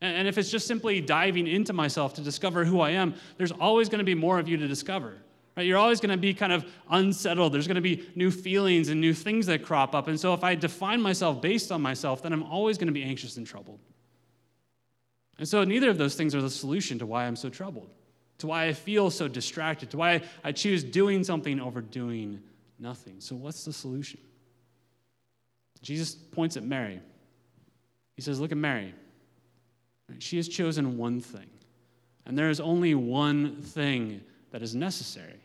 And 0.04 0.28
if 0.28 0.36
it's 0.36 0.50
just 0.50 0.66
simply 0.66 1.00
diving 1.00 1.46
into 1.46 1.72
myself 1.72 2.12
to 2.14 2.20
discover 2.20 2.64
who 2.64 2.80
I 2.80 2.90
am, 2.90 3.14
there's 3.38 3.52
always 3.52 3.88
going 3.88 4.00
to 4.00 4.04
be 4.04 4.14
more 4.14 4.38
of 4.38 4.46
you 4.46 4.58
to 4.58 4.68
discover. 4.68 5.16
Right? 5.56 5.66
You're 5.66 5.78
always 5.78 5.98
going 5.98 6.10
to 6.10 6.18
be 6.18 6.34
kind 6.34 6.52
of 6.52 6.66
unsettled. 6.90 7.54
There's 7.54 7.66
going 7.66 7.76
to 7.76 7.80
be 7.80 8.06
new 8.14 8.30
feelings 8.30 8.90
and 8.90 9.00
new 9.00 9.14
things 9.14 9.46
that 9.46 9.62
crop 9.62 9.94
up. 9.94 10.06
And 10.08 10.20
so 10.20 10.34
if 10.34 10.44
I 10.44 10.56
define 10.56 11.00
myself 11.00 11.40
based 11.40 11.72
on 11.72 11.80
myself, 11.80 12.22
then 12.22 12.34
I'm 12.34 12.42
always 12.42 12.76
going 12.76 12.88
to 12.88 12.92
be 12.92 13.02
anxious 13.02 13.38
and 13.38 13.46
troubled. 13.46 13.80
And 15.38 15.48
so 15.48 15.64
neither 15.64 15.88
of 15.88 15.96
those 15.96 16.16
things 16.16 16.34
are 16.34 16.42
the 16.42 16.50
solution 16.50 16.98
to 16.98 17.06
why 17.06 17.24
I'm 17.24 17.36
so 17.36 17.48
troubled, 17.48 17.88
to 18.38 18.48
why 18.48 18.66
I 18.66 18.74
feel 18.74 19.10
so 19.10 19.26
distracted, 19.26 19.90
to 19.92 19.96
why 19.96 20.20
I 20.44 20.52
choose 20.52 20.84
doing 20.84 21.24
something 21.24 21.60
over 21.60 21.80
doing 21.80 22.40
nothing. 22.78 23.20
So 23.20 23.36
what's 23.36 23.64
the 23.64 23.72
solution? 23.72 24.20
Jesus 25.80 26.14
points 26.14 26.58
at 26.58 26.62
Mary. 26.62 27.00
He 28.16 28.22
says, 28.22 28.38
Look 28.38 28.52
at 28.52 28.58
Mary. 28.58 28.94
She 30.18 30.36
has 30.36 30.48
chosen 30.48 30.96
one 30.98 31.20
thing. 31.20 31.50
And 32.26 32.38
there 32.38 32.50
is 32.50 32.60
only 32.60 32.94
one 32.94 33.56
thing 33.62 34.22
that 34.50 34.62
is 34.62 34.74
necessary. 34.74 35.40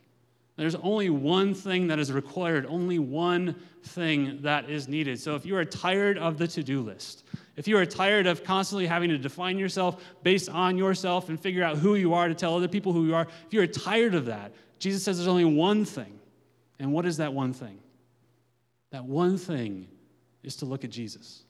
There's 0.56 0.74
only 0.74 1.08
one 1.10 1.54
thing 1.54 1.86
that 1.88 1.98
is 1.98 2.12
required, 2.12 2.66
only 2.66 2.98
one 2.98 3.54
thing 3.82 4.40
that 4.42 4.68
is 4.68 4.88
needed. 4.88 5.18
So 5.18 5.34
if 5.34 5.46
you 5.46 5.56
are 5.56 5.64
tired 5.64 6.18
of 6.18 6.36
the 6.36 6.46
to 6.48 6.62
do 6.62 6.82
list, 6.82 7.24
If 7.60 7.68
you 7.68 7.76
are 7.76 7.84
tired 7.84 8.26
of 8.26 8.42
constantly 8.42 8.86
having 8.86 9.10
to 9.10 9.18
define 9.18 9.58
yourself 9.58 10.02
based 10.22 10.48
on 10.48 10.78
yourself 10.78 11.28
and 11.28 11.38
figure 11.38 11.62
out 11.62 11.76
who 11.76 11.94
you 11.94 12.14
are 12.14 12.26
to 12.26 12.34
tell 12.34 12.56
other 12.56 12.68
people 12.68 12.94
who 12.94 13.04
you 13.04 13.14
are, 13.14 13.26
if 13.46 13.52
you 13.52 13.60
are 13.60 13.66
tired 13.66 14.14
of 14.14 14.24
that, 14.26 14.52
Jesus 14.78 15.04
says 15.04 15.18
there's 15.18 15.28
only 15.28 15.44
one 15.44 15.84
thing. 15.84 16.18
And 16.78 16.90
what 16.90 17.04
is 17.04 17.18
that 17.18 17.34
one 17.34 17.52
thing? 17.52 17.78
That 18.92 19.04
one 19.04 19.36
thing 19.36 19.88
is 20.42 20.56
to 20.56 20.64
look 20.64 20.84
at 20.84 20.90
Jesus. 20.90 21.42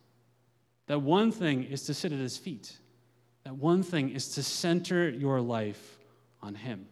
That 0.88 1.00
one 1.00 1.31
thing 1.31 1.62
is 1.62 1.85
to 1.85 1.95
sit 1.95 2.11
at 2.11 2.19
his 2.19 2.37
feet. 2.37 2.76
One 3.59 3.83
thing 3.83 4.11
is 4.11 4.28
to 4.35 4.42
center 4.42 5.09
your 5.09 5.40
life 5.40 5.99
on 6.42 6.54
him. 6.54 6.87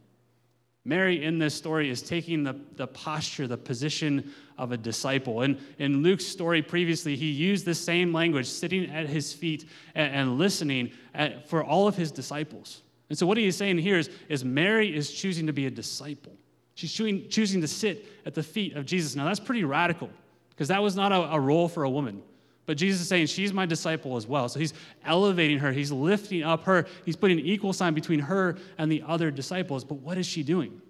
Mary 0.85 1.23
in 1.23 1.39
this 1.39 1.55
story 1.55 1.91
is 1.91 2.01
taking 2.01 2.43
the, 2.43 2.59
the 2.77 2.87
posture, 2.87 3.47
the 3.47 3.59
position 3.59 4.33
of 4.57 4.73
a 4.73 4.77
disciple. 4.77 5.43
And 5.43 5.59
in 5.79 6.03
Luke's 6.03 6.25
story 6.25 6.63
previously, 6.63 7.15
he 7.15 7.31
used 7.31 7.67
the 7.67 7.75
same 7.75 8.13
language, 8.13 8.47
sitting 8.47 8.91
at 8.91 9.07
his 9.07 9.33
feet 9.33 9.67
and, 9.95 10.15
and 10.15 10.39
listening 10.39 10.93
at, 11.15 11.47
for 11.49 11.63
all 11.63 11.89
of 11.89 11.97
his 11.97 12.11
disciples. 12.11 12.83
And 13.11 13.19
so, 13.19 13.27
what 13.27 13.37
he 13.37 13.47
is 13.47 13.57
saying 13.57 13.79
here 13.79 13.99
is, 13.99 14.09
is 14.31 14.45
Mary 14.45 14.95
is 14.95 15.11
choosing 15.11 15.47
to 15.47 15.53
be 15.53 15.67
a 15.67 15.71
disciple. 15.71 16.33
She's 16.75 16.93
choosing, 16.93 17.29
choosing 17.29 17.61
to 17.61 17.69
sit 17.69 18.07
at 18.25 18.35
the 18.35 18.43
feet 18.43 18.75
of 18.75 18.87
Jesus. 18.87 19.15
Now, 19.15 19.27
that's 19.27 19.41
pretty 19.41 19.65
radical 19.65 20.09
because 20.51 20.69
that 20.69 20.83
was 20.83 20.97
not 20.97 21.13
a, 21.13 21.35
a 21.35 21.41
role 21.41 21.69
for 21.69 21.83
a 21.83 21.91
woman. 21.91 22.23
But 22.69 22.77
Jesus 22.77 23.01
is 23.01 23.09
saying, 23.09 23.29
She's 23.29 23.55
my 23.55 23.65
disciple 23.65 24.19
as 24.19 24.27
well. 24.27 24.47
So 24.51 24.61
he's 24.61 24.75
elevating 25.03 25.59
her, 25.61 25.73
he's 25.73 25.91
lifting 25.91 26.43
up 26.43 26.65
her, 26.65 26.87
he's 27.07 27.17
putting 27.17 27.39
an 27.39 27.47
equal 27.47 27.73
sign 27.73 27.95
between 27.95 28.21
her 28.21 28.59
and 28.77 28.93
the 28.93 29.03
other 29.07 29.31
disciples. 29.31 29.85
But 29.85 30.01
what 30.01 30.19
is 30.19 30.27
she 30.27 30.43
doing? 30.43 30.83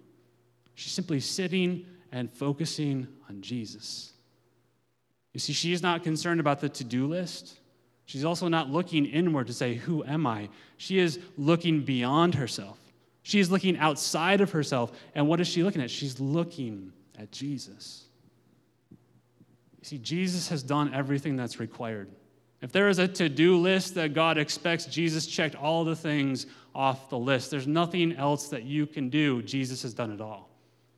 She's 0.75 0.91
simply 0.91 1.21
sitting 1.21 1.85
and 2.11 2.29
focusing 2.29 3.07
on 3.29 3.39
Jesus. 3.39 4.11
You 5.31 5.39
see, 5.39 5.53
she 5.53 5.71
is 5.71 5.81
not 5.81 6.03
concerned 6.03 6.41
about 6.41 6.59
the 6.59 6.67
to 6.67 6.83
do 6.83 7.07
list. 7.07 7.61
She's 8.03 8.25
also 8.25 8.49
not 8.49 8.69
looking 8.69 9.05
inward 9.05 9.47
to 9.47 9.53
say, 9.53 9.75
Who 9.75 10.03
am 10.03 10.27
I? 10.27 10.49
She 10.75 10.99
is 10.99 11.17
looking 11.37 11.85
beyond 11.85 12.35
herself. 12.35 12.77
She 13.23 13.39
is 13.39 13.49
looking 13.49 13.77
outside 13.77 14.41
of 14.41 14.51
herself. 14.51 14.91
And 15.15 15.29
what 15.29 15.39
is 15.39 15.47
she 15.47 15.63
looking 15.63 15.81
at? 15.81 15.89
She's 15.89 16.19
looking 16.19 16.91
at 17.17 17.31
Jesus. 17.31 18.08
You 19.79 19.85
see, 19.85 19.97
Jesus 19.97 20.49
has 20.49 20.61
done 20.61 20.93
everything 20.93 21.35
that's 21.35 21.59
required. 21.59 22.09
If 22.61 22.71
there 22.73 22.89
is 22.89 22.99
a 22.99 23.07
to 23.07 23.29
do 23.29 23.57
list 23.57 23.95
that 23.95 24.13
God 24.13 24.37
expects, 24.37 24.85
Jesus 24.85 25.25
checked 25.25 25.55
all 25.55 25.85
the 25.85 25.95
things 25.95 26.45
off 26.75 27.09
the 27.09 27.17
list. 27.17 27.51
There's 27.51 27.67
nothing 27.67 28.13
else 28.13 28.49
that 28.49 28.63
you 28.63 28.85
can 28.85 29.09
do. 29.09 29.41
Jesus 29.41 29.81
has 29.83 29.93
done 29.93 30.11
it 30.11 30.19
all. 30.19 30.49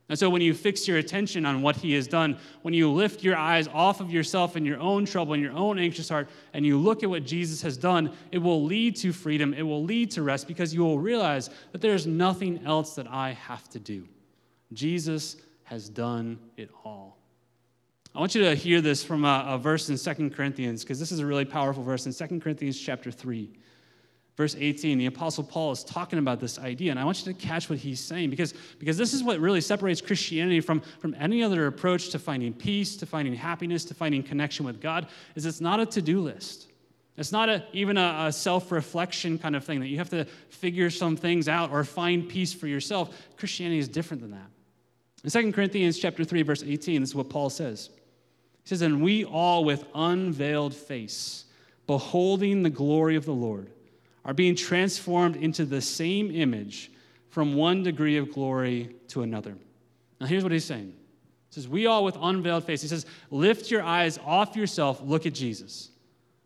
And 0.10 0.20
so 0.20 0.30
when 0.30 0.42
you 0.42 0.54
fix 0.54 0.88
your 0.90 0.98
attention 0.98 1.46
on 1.46 1.62
what 1.62 1.78
he 1.78 1.94
has 1.94 2.06
done, 2.06 2.38
when 2.64 2.74
you 2.74 2.92
lift 2.92 3.24
your 3.24 3.38
eyes 3.38 3.70
off 3.70 4.02
of 4.02 4.12
yourself 4.12 4.58
and 4.58 4.66
your 4.66 4.80
own 4.80 5.06
trouble 5.06 5.34
and 5.34 5.42
your 5.42 5.54
own 5.54 5.80
anxious 5.80 6.10
heart, 6.10 6.28
and 6.54 6.66
you 6.66 6.78
look 6.78 7.02
at 7.04 7.10
what 7.10 7.24
Jesus 7.24 7.62
has 7.62 7.78
done, 7.78 8.12
it 8.32 8.40
will 8.40 8.62
lead 8.62 8.98
to 8.98 9.14
freedom. 9.14 9.54
It 9.54 9.62
will 9.62 9.84
lead 9.84 10.12
to 10.12 10.24
rest 10.24 10.48
because 10.48 10.74
you 10.74 10.82
will 10.82 11.00
realize 11.00 11.50
that 11.72 11.80
there's 11.80 12.08
nothing 12.08 12.62
else 12.66 12.96
that 12.96 13.08
I 13.08 13.32
have 13.34 13.70
to 13.70 13.80
do. 13.80 14.06
Jesus 14.74 15.38
has 15.64 15.88
done 15.88 16.40
it 16.58 16.70
all. 16.84 17.21
I 18.14 18.20
want 18.20 18.36
you 18.36 18.42
to 18.44 18.56
hear 18.56 18.82
this 18.82 19.04
from 19.04 19.24
a, 19.24 19.46
a 19.48 19.58
verse 19.58 19.90
in 19.90 19.98
Second 19.98 20.36
Corinthians, 20.36 20.84
because 20.84 21.00
this 21.00 21.12
is 21.12 21.20
a 21.20 21.26
really 21.26 21.46
powerful 21.46 21.82
verse 21.82 22.06
in 22.06 22.12
Second 22.12 22.42
Corinthians 22.42 22.80
chapter 22.80 23.10
3. 23.10 23.50
Verse 24.36 24.56
18, 24.58 24.98
the 24.98 25.06
Apostle 25.06 25.44
Paul 25.44 25.72
is 25.72 25.84
talking 25.84 26.20
about 26.20 26.40
this 26.40 26.58
idea, 26.58 26.92
and 26.92 27.00
I 27.00 27.06
want 27.06 27.26
you 27.26 27.32
to 27.32 27.40
catch 27.40 27.70
what 27.70 27.80
he's 27.80 28.00
saying 28.00 28.30
because, 28.30 28.54
because 28.80 28.98
this 28.98 29.14
is 29.14 29.24
what 29.24 29.40
really 29.40 29.62
separates 29.62 30.02
Christianity 30.02 30.62
from, 30.62 30.82
from 31.00 31.16
any 31.20 31.44
other 31.44 31.68
approach 31.68 32.10
to 32.10 32.20
finding 32.20 32.54
peace, 32.54 32.96
to 32.98 33.06
finding 33.06 33.34
happiness, 33.34 33.86
to 33.86 33.94
finding 33.94 34.24
connection 34.24 34.66
with 34.66 34.82
God, 34.82 35.08
is 35.36 35.46
it's 35.46 35.62
not 35.62 35.80
a 35.80 35.86
to-do 35.86 36.22
list. 36.22 36.68
It's 37.18 37.32
not 37.32 37.50
a, 37.50 37.64
even 37.72 37.98
a, 37.98 38.26
a 38.28 38.32
self-reflection 38.32 39.38
kind 39.38 39.56
of 39.56 39.64
thing 39.64 39.80
that 39.82 39.88
you 39.88 39.98
have 39.98 40.10
to 40.10 40.26
figure 40.50 40.90
some 40.90 41.16
things 41.16 41.48
out 41.48 41.72
or 41.72 41.84
find 41.84 42.28
peace 42.28 42.54
for 42.54 42.68
yourself. 42.68 43.16
Christianity 43.38 43.80
is 43.80 43.88
different 43.88 44.22
than 44.22 44.32
that. 44.32 44.50
In 45.24 45.30
2 45.30 45.52
Corinthians 45.52 46.00
chapter 46.00 46.24
3, 46.24 46.42
verse 46.42 46.64
18, 46.64 47.02
this 47.02 47.10
is 47.10 47.16
what 47.16 47.30
Paul 47.30 47.50
says. 47.50 47.90
He 48.64 48.70
says, 48.70 48.82
And 48.82 49.02
we 49.02 49.26
all 49.26 49.64
with 49.64 49.86
unveiled 49.94 50.74
face, 50.74 51.46
beholding 51.88 52.64
the 52.64 52.70
glory 52.70 53.16
of 53.16 53.26
the 53.26 53.34
Lord, 53.34 53.70
are 54.24 54.34
being 54.34 54.56
transformed 54.56 55.36
into 55.36 55.66
the 55.66 55.82
same 55.82 56.32
image 56.32 56.92
from 57.30 57.56
one 57.56 57.84
degree 57.84 58.18
of 58.18 58.32
glory 58.32 58.96
to 59.10 59.24
another. 59.24 59.56
Now, 60.20 60.28
here's 60.28 60.44
what 60.44 60.52
he's 60.52 60.66
saying. 60.66 60.94
He 61.50 61.56
says, 61.56 61.68
We 61.68 61.88
all 61.88 62.04
with 62.04 62.18
unveiled 62.22 62.66
face. 62.66 62.82
He 62.82 62.88
says, 62.88 63.06
Lift 63.30 63.72
your 63.72 63.84
eyes 63.84 64.20
off 64.26 64.56
yourself, 64.56 65.02
look 65.04 65.26
at 65.26 65.34
Jesus. 65.34 65.90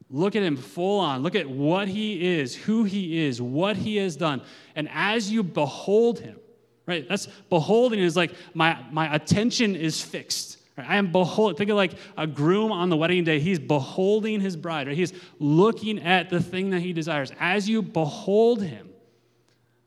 Look 0.10 0.36
at 0.36 0.43
him 0.43 0.56
full 0.56 0.99
on. 0.99 1.23
Look 1.23 1.36
at 1.36 1.49
what 1.49 1.88
he 1.88 2.38
is, 2.38 2.56
who 2.56 2.84
he 2.84 3.25
is, 3.25 3.41
what 3.41 3.75
he 3.75 3.97
has 3.97 4.15
done. 4.15 4.41
And 4.75 4.88
as 4.93 5.32
you 5.32 5.41
behold 5.41 6.19
him, 6.19 6.38
right? 6.86 7.08
That's 7.10 7.28
beholding 7.49 7.99
is 7.99 8.15
like 8.15 8.32
my, 8.54 8.78
my 8.91 9.13
attention 9.13 9.75
is 9.75 10.01
fixed. 10.01 10.60
I 10.77 10.97
am 10.97 11.11
behold. 11.11 11.57
Think 11.57 11.69
of 11.69 11.77
like 11.77 11.93
a 12.17 12.27
groom 12.27 12.71
on 12.71 12.89
the 12.89 12.97
wedding 12.97 13.23
day. 13.23 13.39
He's 13.39 13.59
beholding 13.59 14.41
his 14.41 14.57
bride. 14.57 14.88
Right? 14.88 14.95
He's 14.95 15.13
looking 15.39 15.99
at 15.99 16.29
the 16.29 16.41
thing 16.41 16.71
that 16.71 16.81
he 16.81 16.91
desires. 16.91 17.31
As 17.39 17.69
you 17.69 17.81
behold 17.81 18.61
him, 18.61 18.89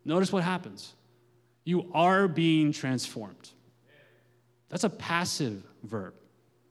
notice 0.04 0.32
what 0.32 0.44
happens. 0.44 0.94
You 1.64 1.90
are 1.92 2.26
being 2.26 2.72
transformed. 2.72 3.50
That's 4.70 4.84
a 4.84 4.90
passive 4.90 5.62
verb. 5.82 6.14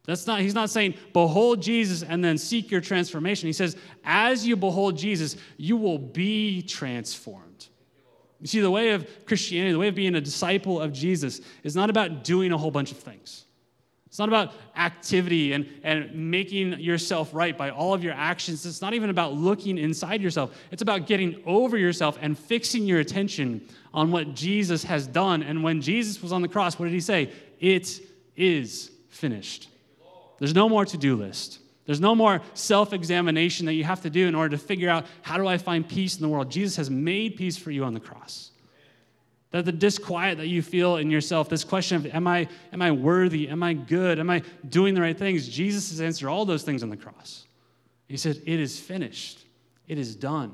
That's 0.05 0.25
not, 0.25 0.39
he's 0.39 0.55
not 0.55 0.69
saying, 0.69 0.95
behold 1.13 1.61
Jesus 1.61 2.01
and 2.01 2.23
then 2.23 2.37
seek 2.37 2.71
your 2.71 2.81
transformation. 2.81 3.47
He 3.47 3.53
says, 3.53 3.75
as 4.05 4.47
you 4.47 4.55
behold 4.55 4.97
Jesus, 4.97 5.35
you 5.57 5.75
will 5.75 5.99
be 5.99 6.61
transformed. 6.61 7.67
You 8.39 8.47
see, 8.47 8.61
the 8.61 8.71
way 8.71 8.91
of 8.91 9.25
Christianity, 9.25 9.73
the 9.73 9.79
way 9.79 9.89
of 9.89 9.95
being 9.95 10.15
a 10.15 10.21
disciple 10.21 10.79
of 10.79 10.93
Jesus, 10.93 11.41
is 11.63 11.75
not 11.75 11.89
about 11.89 12.23
doing 12.23 12.51
a 12.53 12.57
whole 12.57 12.71
bunch 12.71 12.91
of 12.91 12.97
things. 12.97 13.45
It's 14.07 14.19
not 14.19 14.29
about 14.29 14.53
activity 14.75 15.53
and, 15.53 15.67
and 15.83 16.31
making 16.31 16.79
yourself 16.79 17.33
right 17.33 17.57
by 17.57 17.69
all 17.69 17.93
of 17.93 18.03
your 18.03 18.13
actions. 18.13 18.65
It's 18.65 18.81
not 18.81 18.93
even 18.93 19.09
about 19.09 19.33
looking 19.33 19.77
inside 19.77 20.21
yourself. 20.21 20.57
It's 20.71 20.81
about 20.81 21.07
getting 21.07 21.43
over 21.45 21.77
yourself 21.77 22.17
and 22.21 22.37
fixing 22.37 22.85
your 22.85 22.99
attention 22.99 23.67
on 23.93 24.11
what 24.11 24.33
Jesus 24.33 24.83
has 24.85 25.07
done. 25.07 25.43
And 25.43 25.61
when 25.61 25.81
Jesus 25.81 26.21
was 26.21 26.31
on 26.31 26.41
the 26.41 26.47
cross, 26.47 26.79
what 26.79 26.85
did 26.85 26.93
he 26.93 27.01
say? 27.01 27.31
It 27.59 27.99
is 28.35 28.91
finished. 29.09 29.69
There's 30.39 30.55
no 30.55 30.69
more 30.69 30.85
to 30.85 30.97
do 30.97 31.15
list. 31.15 31.59
There's 31.85 32.01
no 32.01 32.15
more 32.15 32.41
self 32.53 32.93
examination 32.93 33.65
that 33.65 33.73
you 33.73 33.83
have 33.83 34.01
to 34.01 34.09
do 34.09 34.27
in 34.27 34.35
order 34.35 34.55
to 34.55 34.63
figure 34.63 34.89
out 34.89 35.05
how 35.21 35.37
do 35.37 35.47
I 35.47 35.57
find 35.57 35.87
peace 35.87 36.15
in 36.15 36.21
the 36.21 36.29
world. 36.29 36.51
Jesus 36.51 36.75
has 36.77 36.89
made 36.89 37.35
peace 37.35 37.57
for 37.57 37.71
you 37.71 37.83
on 37.83 37.93
the 37.93 37.99
cross. 37.99 38.51
That 39.51 39.65
the 39.65 39.71
disquiet 39.71 40.37
that 40.39 40.47
you 40.47 40.61
feel 40.61 40.97
in 40.97 41.09
yourself, 41.09 41.47
this 41.47 41.63
question 41.63 41.97
of 41.97 42.05
am 42.07 42.27
I, 42.27 42.47
am 42.73 42.81
I 42.81 42.91
worthy? 42.91 43.47
Am 43.47 43.63
I 43.63 43.73
good? 43.73 44.19
Am 44.19 44.29
I 44.29 44.43
doing 44.67 44.93
the 44.93 45.01
right 45.01 45.17
things? 45.17 45.47
Jesus 45.47 45.89
has 45.91 46.01
answered 46.01 46.29
all 46.29 46.45
those 46.45 46.63
things 46.63 46.83
on 46.83 46.89
the 46.89 46.97
cross. 46.97 47.45
He 48.07 48.17
said, 48.17 48.41
It 48.45 48.59
is 48.59 48.79
finished, 48.79 49.45
it 49.87 49.97
is 49.97 50.15
done. 50.15 50.53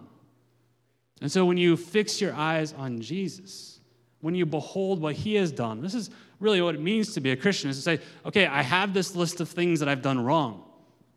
And 1.22 1.32
so 1.32 1.46
when 1.46 1.58
you 1.58 1.78
fix 1.78 2.20
your 2.20 2.34
eyes 2.34 2.74
on 2.74 3.00
Jesus, 3.00 3.80
when 4.20 4.36
you 4.36 4.46
behold 4.46 5.02
what 5.02 5.16
he 5.16 5.36
has 5.36 5.52
done, 5.52 5.82
this 5.82 5.94
is 5.94 6.10
really 6.40 6.62
what 6.62 6.76
it 6.76 6.82
means 6.82 7.14
to 7.14 7.22
be 7.22 7.32
a 7.32 7.36
Christian 7.36 7.70
is 7.70 7.78
to 7.78 7.82
say, 7.82 8.00
okay, 8.26 8.46
I 8.46 8.62
have 8.62 8.94
this 8.94 9.16
list 9.16 9.40
of 9.40 9.50
things 9.50 9.80
that 9.80 9.90
I've 9.90 10.02
done 10.02 10.24
wrong. 10.24 10.64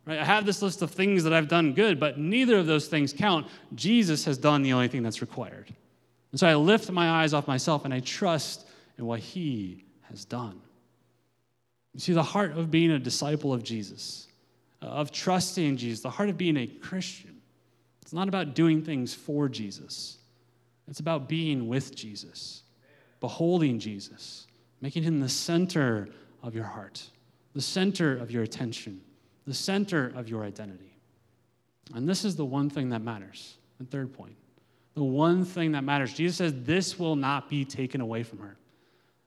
Right? 0.06 0.18
I 0.18 0.24
have 0.24 0.46
this 0.46 0.62
list 0.62 0.82
of 0.82 0.92
things 0.92 1.24
that 1.24 1.32
I've 1.32 1.48
done 1.48 1.72
good, 1.72 1.98
but 1.98 2.18
neither 2.18 2.56
of 2.56 2.66
those 2.66 2.86
things 2.86 3.12
count. 3.12 3.46
Jesus 3.74 4.24
has 4.24 4.38
done 4.38 4.62
the 4.62 4.72
only 4.72 4.88
thing 4.88 5.02
that's 5.02 5.20
required. 5.20 5.74
And 6.36 6.40
so 6.40 6.48
I 6.48 6.54
lift 6.54 6.90
my 6.90 7.22
eyes 7.22 7.32
off 7.32 7.48
myself 7.48 7.86
and 7.86 7.94
I 7.94 8.00
trust 8.00 8.66
in 8.98 9.06
what 9.06 9.20
he 9.20 9.86
has 10.10 10.26
done. 10.26 10.60
You 11.94 12.00
see, 12.00 12.12
the 12.12 12.22
heart 12.22 12.52
of 12.58 12.70
being 12.70 12.90
a 12.90 12.98
disciple 12.98 13.54
of 13.54 13.62
Jesus, 13.62 14.28
uh, 14.82 14.84
of 14.84 15.10
trusting 15.10 15.78
Jesus, 15.78 16.02
the 16.02 16.10
heart 16.10 16.28
of 16.28 16.36
being 16.36 16.58
a 16.58 16.66
Christian, 16.66 17.40
it's 18.02 18.12
not 18.12 18.28
about 18.28 18.54
doing 18.54 18.82
things 18.82 19.14
for 19.14 19.48
Jesus. 19.48 20.18
It's 20.86 21.00
about 21.00 21.26
being 21.26 21.68
with 21.68 21.96
Jesus, 21.96 22.64
beholding 23.20 23.78
Jesus, 23.78 24.46
making 24.82 25.04
him 25.04 25.20
the 25.20 25.30
center 25.30 26.06
of 26.42 26.54
your 26.54 26.64
heart, 26.64 27.02
the 27.54 27.62
center 27.62 28.14
of 28.14 28.30
your 28.30 28.42
attention, 28.42 29.00
the 29.46 29.54
center 29.54 30.12
of 30.14 30.28
your 30.28 30.44
identity. 30.44 30.98
And 31.94 32.06
this 32.06 32.26
is 32.26 32.36
the 32.36 32.44
one 32.44 32.68
thing 32.68 32.90
that 32.90 33.00
matters. 33.00 33.56
The 33.78 33.86
third 33.86 34.12
point 34.12 34.36
the 34.96 35.04
one 35.04 35.44
thing 35.44 35.72
that 35.72 35.84
matters. 35.84 36.14
Jesus 36.14 36.38
says, 36.38 36.54
This 36.64 36.98
will 36.98 37.14
not 37.14 37.48
be 37.48 37.64
taken 37.64 38.00
away 38.00 38.22
from 38.22 38.38
her. 38.40 38.56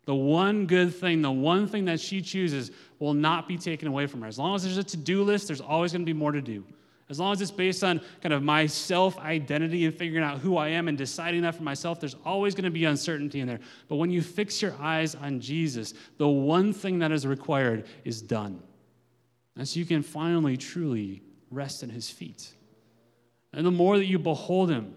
The 0.06 0.16
one 0.16 0.66
good 0.66 0.94
thing, 0.94 1.22
the 1.22 1.32
one 1.32 1.68
thing 1.68 1.86
that 1.86 2.00
she 2.00 2.22
chooses 2.22 2.72
will 2.98 3.14
not 3.14 3.48
be 3.48 3.58
taken 3.58 3.88
away 3.88 4.08
from 4.08 4.22
her. 4.22 4.28
As 4.28 4.40
long 4.40 4.56
as 4.56 4.64
there's 4.64 4.78
a 4.78 4.84
to 4.84 4.98
do 4.98 5.24
list, 5.24 5.48
there's 5.48 5.62
always 5.62 5.92
going 5.92 6.02
to 6.02 6.06
be 6.06 6.18
more 6.18 6.32
to 6.32 6.42
do. 6.42 6.66
As 7.10 7.20
long 7.20 7.32
as 7.34 7.42
it's 7.42 7.52
based 7.52 7.84
on 7.84 8.02
kind 8.20 8.34
of 8.34 8.42
my 8.42 8.66
self 8.66 9.20
identity 9.20 9.86
and 9.86 9.94
figuring 9.94 10.24
out 10.24 10.40
who 10.40 10.58
I 10.58 10.70
am 10.70 10.88
and 10.88 10.98
deciding 10.98 11.44
that 11.44 11.54
for 11.54 11.64
myself, 11.64 12.00
there's 12.00 12.16
always 12.26 12.56
going 12.56 12.66
to 12.66 12.72
be 12.72 12.86
uncertainty 12.86 13.40
in 13.40 13.48
there. 13.48 13.60
But 13.88 13.98
when 13.98 14.10
you 14.10 14.24
fix 14.24 14.64
your 14.64 14.74
eyes 14.80 15.14
on 15.14 15.40
Jesus, 15.40 15.94
the 16.18 16.28
one 16.28 16.74
thing 16.74 16.98
that 17.00 17.12
is 17.12 17.28
required 17.28 17.86
is 18.04 18.24
done. 18.24 18.64
And 19.56 19.68
so 19.68 19.80
you 19.80 19.86
can 19.86 20.02
finally, 20.02 20.58
truly 20.58 21.22
rest 21.52 21.84
at 21.84 21.92
his 21.92 22.10
feet. 22.10 22.56
And 23.54 23.64
the 23.64 23.72
more 23.72 23.98
that 23.98 24.06
you 24.06 24.18
behold 24.18 24.72
him, 24.72 24.96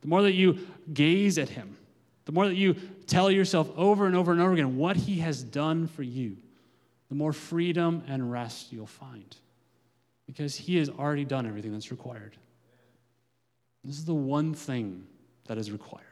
the 0.00 0.08
more 0.08 0.22
that 0.22 0.32
you 0.32 0.58
gaze 0.92 1.38
at 1.38 1.48
him, 1.48 1.76
the 2.24 2.32
more 2.32 2.46
that 2.46 2.56
you 2.56 2.74
tell 3.06 3.30
yourself 3.30 3.70
over 3.76 4.06
and 4.06 4.14
over 4.14 4.32
and 4.32 4.40
over 4.40 4.52
again 4.52 4.76
what 4.76 4.96
he 4.96 5.18
has 5.18 5.42
done 5.42 5.86
for 5.86 6.02
you, 6.02 6.36
the 7.08 7.14
more 7.14 7.32
freedom 7.32 8.02
and 8.06 8.30
rest 8.30 8.72
you'll 8.72 8.86
find. 8.86 9.36
Because 10.26 10.54
he 10.54 10.76
has 10.76 10.88
already 10.88 11.24
done 11.24 11.46
everything 11.46 11.72
that's 11.72 11.90
required. 11.90 12.36
This 13.84 13.98
is 13.98 14.04
the 14.04 14.14
one 14.14 14.54
thing 14.54 15.04
that 15.46 15.58
is 15.58 15.72
required. 15.72 16.04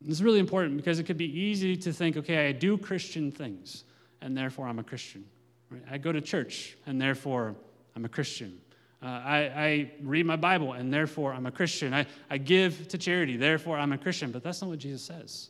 This 0.00 0.14
is 0.14 0.22
really 0.22 0.40
important 0.40 0.76
because 0.76 0.98
it 0.98 1.04
could 1.04 1.16
be 1.16 1.40
easy 1.40 1.76
to 1.76 1.92
think, 1.92 2.16
okay, 2.16 2.48
I 2.48 2.52
do 2.52 2.76
Christian 2.76 3.30
things, 3.30 3.84
and 4.20 4.36
therefore 4.36 4.66
I'm 4.66 4.80
a 4.80 4.82
Christian. 4.82 5.24
Right? 5.70 5.82
I 5.88 5.98
go 5.98 6.10
to 6.10 6.20
church, 6.20 6.76
and 6.86 7.00
therefore 7.00 7.54
I'm 7.94 8.04
a 8.04 8.08
Christian. 8.08 8.60
Uh, 9.02 9.06
I, 9.06 9.38
I, 9.38 9.90
read 10.00 10.26
my 10.26 10.36
Bible, 10.36 10.74
and 10.74 10.94
therefore 10.94 11.32
I'm 11.32 11.46
a 11.46 11.50
Christian. 11.50 11.92
I, 11.92 12.06
I 12.30 12.38
give 12.38 12.86
to 12.88 12.98
charity, 12.98 13.36
therefore 13.36 13.76
I'm 13.76 13.92
a 13.92 13.98
Christian. 13.98 14.30
But 14.30 14.44
that's 14.44 14.60
not 14.62 14.70
what 14.70 14.78
Jesus 14.78 15.02
says. 15.02 15.48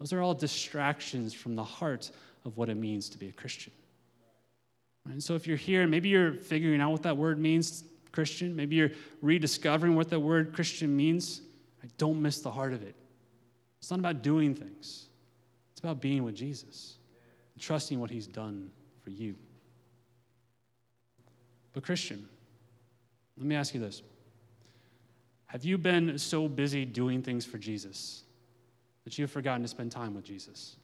Those 0.00 0.12
are 0.12 0.20
all 0.20 0.34
distractions 0.34 1.32
from 1.32 1.54
the 1.54 1.62
heart 1.62 2.10
of 2.44 2.56
what 2.56 2.68
it 2.68 2.76
means 2.76 3.08
to 3.10 3.18
be 3.18 3.28
a 3.28 3.32
Christian. 3.32 3.72
And 5.04 5.22
so 5.22 5.34
if 5.34 5.46
you're 5.46 5.56
here, 5.56 5.86
maybe 5.86 6.08
you're 6.08 6.34
figuring 6.34 6.80
out 6.80 6.90
what 6.90 7.02
that 7.04 7.16
word 7.16 7.38
means, 7.38 7.84
Christian. 8.10 8.54
Maybe 8.54 8.76
you're 8.76 8.90
rediscovering 9.22 9.94
what 9.94 10.10
that 10.10 10.20
word 10.20 10.52
Christian 10.52 10.96
means. 10.96 11.40
I 11.82 11.86
don't 11.98 12.20
miss 12.20 12.40
the 12.40 12.50
heart 12.50 12.72
of 12.72 12.82
it. 12.82 12.96
It's 13.78 13.90
not 13.90 14.00
about 14.00 14.22
doing 14.22 14.54
things, 14.54 15.06
it's 15.72 15.80
about 15.80 16.00
being 16.00 16.24
with 16.24 16.34
Jesus, 16.34 16.96
trusting 17.60 18.00
what 18.00 18.10
he's 18.10 18.26
done 18.26 18.70
for 19.04 19.10
you. 19.10 19.36
But, 21.72 21.84
Christian, 21.84 22.28
let 23.38 23.46
me 23.46 23.54
ask 23.54 23.72
you 23.74 23.80
this 23.80 24.02
Have 25.46 25.64
you 25.64 25.78
been 25.78 26.18
so 26.18 26.48
busy 26.48 26.84
doing 26.84 27.22
things 27.22 27.44
for 27.46 27.58
Jesus 27.58 28.24
that 29.04 29.16
you've 29.18 29.30
forgotten 29.30 29.62
to 29.62 29.68
spend 29.68 29.92
time 29.92 30.14
with 30.14 30.24
Jesus? 30.24 30.76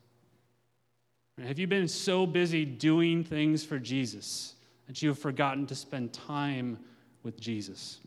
Have 1.43 1.59
you 1.59 1.67
been 1.67 1.89
so 1.89 2.27
busy 2.27 2.65
doing 2.65 3.25
things 3.25 3.65
for 3.65 3.79
Jesus 3.79 4.55
that 4.87 5.03
you 5.03 5.09
have 5.09 5.19
forgotten 5.19 5.67
to 5.67 5.75
spend 5.75 6.13
time 6.13 6.79
with 7.25 7.41
Jesus? 7.41 7.99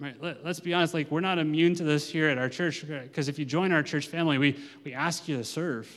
Right? 0.00 0.20
Let, 0.20 0.44
us 0.44 0.58
be 0.58 0.74
honest, 0.74 0.92
like 0.92 1.10
we're 1.10 1.20
not 1.20 1.38
immune 1.38 1.74
to 1.76 1.84
this 1.84 2.10
here 2.10 2.28
at 2.28 2.36
our 2.36 2.48
church 2.48 2.84
because 2.86 3.28
if 3.28 3.38
you 3.38 3.44
join 3.44 3.72
our 3.72 3.82
church 3.82 4.08
family, 4.08 4.38
we, 4.38 4.58
we 4.84 4.92
ask 4.92 5.28
you 5.28 5.36
to 5.36 5.44
serve. 5.44 5.88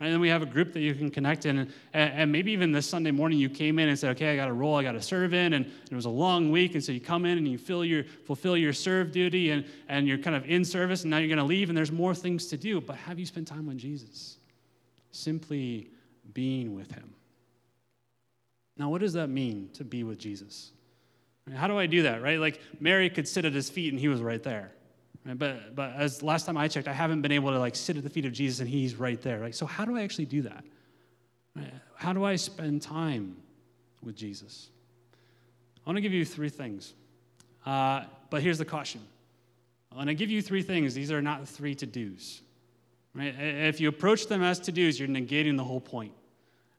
And 0.00 0.12
then 0.12 0.20
we 0.20 0.28
have 0.28 0.42
a 0.42 0.46
group 0.46 0.72
that 0.74 0.80
you 0.80 0.94
can 0.94 1.10
connect 1.10 1.44
in. 1.44 1.58
And, 1.58 1.72
and, 1.92 2.30
maybe 2.30 2.52
even 2.52 2.70
this 2.70 2.86
Sunday 2.86 3.10
morning 3.10 3.38
you 3.38 3.50
came 3.50 3.80
in 3.80 3.88
and 3.88 3.98
said, 3.98 4.10
okay, 4.10 4.32
I 4.32 4.36
got 4.36 4.48
a 4.48 4.52
role 4.52 4.76
I 4.76 4.84
got 4.84 4.92
to 4.92 5.02
serve 5.02 5.34
in. 5.34 5.54
And, 5.54 5.64
and, 5.64 5.72
it 5.90 5.94
was 5.94 6.04
a 6.04 6.10
long 6.10 6.52
week. 6.52 6.74
And 6.74 6.84
so 6.84 6.92
you 6.92 7.00
come 7.00 7.24
in 7.24 7.36
and 7.36 7.48
you 7.48 7.58
fill 7.58 7.84
your, 7.84 8.04
fulfill 8.24 8.56
your 8.56 8.72
serve 8.72 9.10
duty 9.10 9.50
and, 9.50 9.64
and 9.88 10.06
you're 10.06 10.18
kind 10.18 10.36
of 10.36 10.48
in 10.48 10.64
service. 10.64 11.02
And 11.02 11.10
now 11.10 11.18
you're 11.18 11.28
going 11.28 11.38
to 11.38 11.44
leave 11.44 11.68
and 11.68 11.76
there's 11.76 11.90
more 11.90 12.14
things 12.14 12.46
to 12.46 12.56
do. 12.56 12.80
But 12.80 12.96
have 12.96 13.18
you 13.18 13.26
spent 13.26 13.48
time 13.48 13.66
with 13.66 13.78
Jesus? 13.78 14.38
Simply 15.10 15.90
being 16.32 16.74
with 16.76 16.92
him. 16.92 17.14
Now, 18.76 18.90
what 18.90 19.00
does 19.00 19.14
that 19.14 19.28
mean 19.28 19.70
to 19.74 19.84
be 19.84 20.04
with 20.04 20.18
Jesus? 20.18 20.70
How 21.52 21.66
do 21.66 21.76
I 21.78 21.86
do 21.86 22.02
that, 22.02 22.22
right? 22.22 22.38
Like 22.38 22.60
Mary 22.78 23.10
could 23.10 23.26
sit 23.26 23.44
at 23.44 23.52
his 23.52 23.68
feet 23.68 23.92
and 23.92 23.98
he 23.98 24.06
was 24.06 24.20
right 24.20 24.42
there. 24.42 24.72
But, 25.24 25.74
but 25.74 25.92
as 25.94 26.22
last 26.22 26.46
time 26.46 26.56
I 26.56 26.68
checked, 26.68 26.88
I 26.88 26.92
haven't 26.92 27.20
been 27.22 27.32
able 27.32 27.50
to 27.50 27.58
like 27.58 27.76
sit 27.76 27.96
at 27.96 28.02
the 28.02 28.10
feet 28.10 28.24
of 28.24 28.32
Jesus 28.32 28.60
and 28.60 28.68
he's 28.68 28.94
right 28.94 29.20
there. 29.20 29.40
Right? 29.40 29.54
So 29.54 29.66
how 29.66 29.84
do 29.84 29.96
I 29.96 30.02
actually 30.02 30.26
do 30.26 30.42
that? 30.42 30.64
How 31.96 32.12
do 32.12 32.24
I 32.24 32.36
spend 32.36 32.82
time 32.82 33.36
with 34.02 34.16
Jesus? 34.16 34.70
I 35.76 35.90
want 35.90 35.96
to 35.96 36.00
give 36.00 36.12
you 36.12 36.24
three 36.24 36.48
things. 36.48 36.94
Uh, 37.66 38.04
but 38.30 38.42
here's 38.42 38.58
the 38.58 38.64
caution. 38.64 39.00
When 39.92 40.08
I 40.08 40.12
give 40.12 40.30
you 40.30 40.40
three 40.40 40.62
things, 40.62 40.94
these 40.94 41.10
are 41.10 41.20
not 41.20 41.48
three 41.48 41.74
to 41.76 41.86
dos. 41.86 42.42
Right? 43.14 43.34
If 43.38 43.80
you 43.80 43.88
approach 43.88 44.26
them 44.26 44.42
as 44.42 44.60
to 44.60 44.72
dos, 44.72 44.98
you're 44.98 45.08
negating 45.08 45.56
the 45.56 45.64
whole 45.64 45.80
point. 45.80 46.12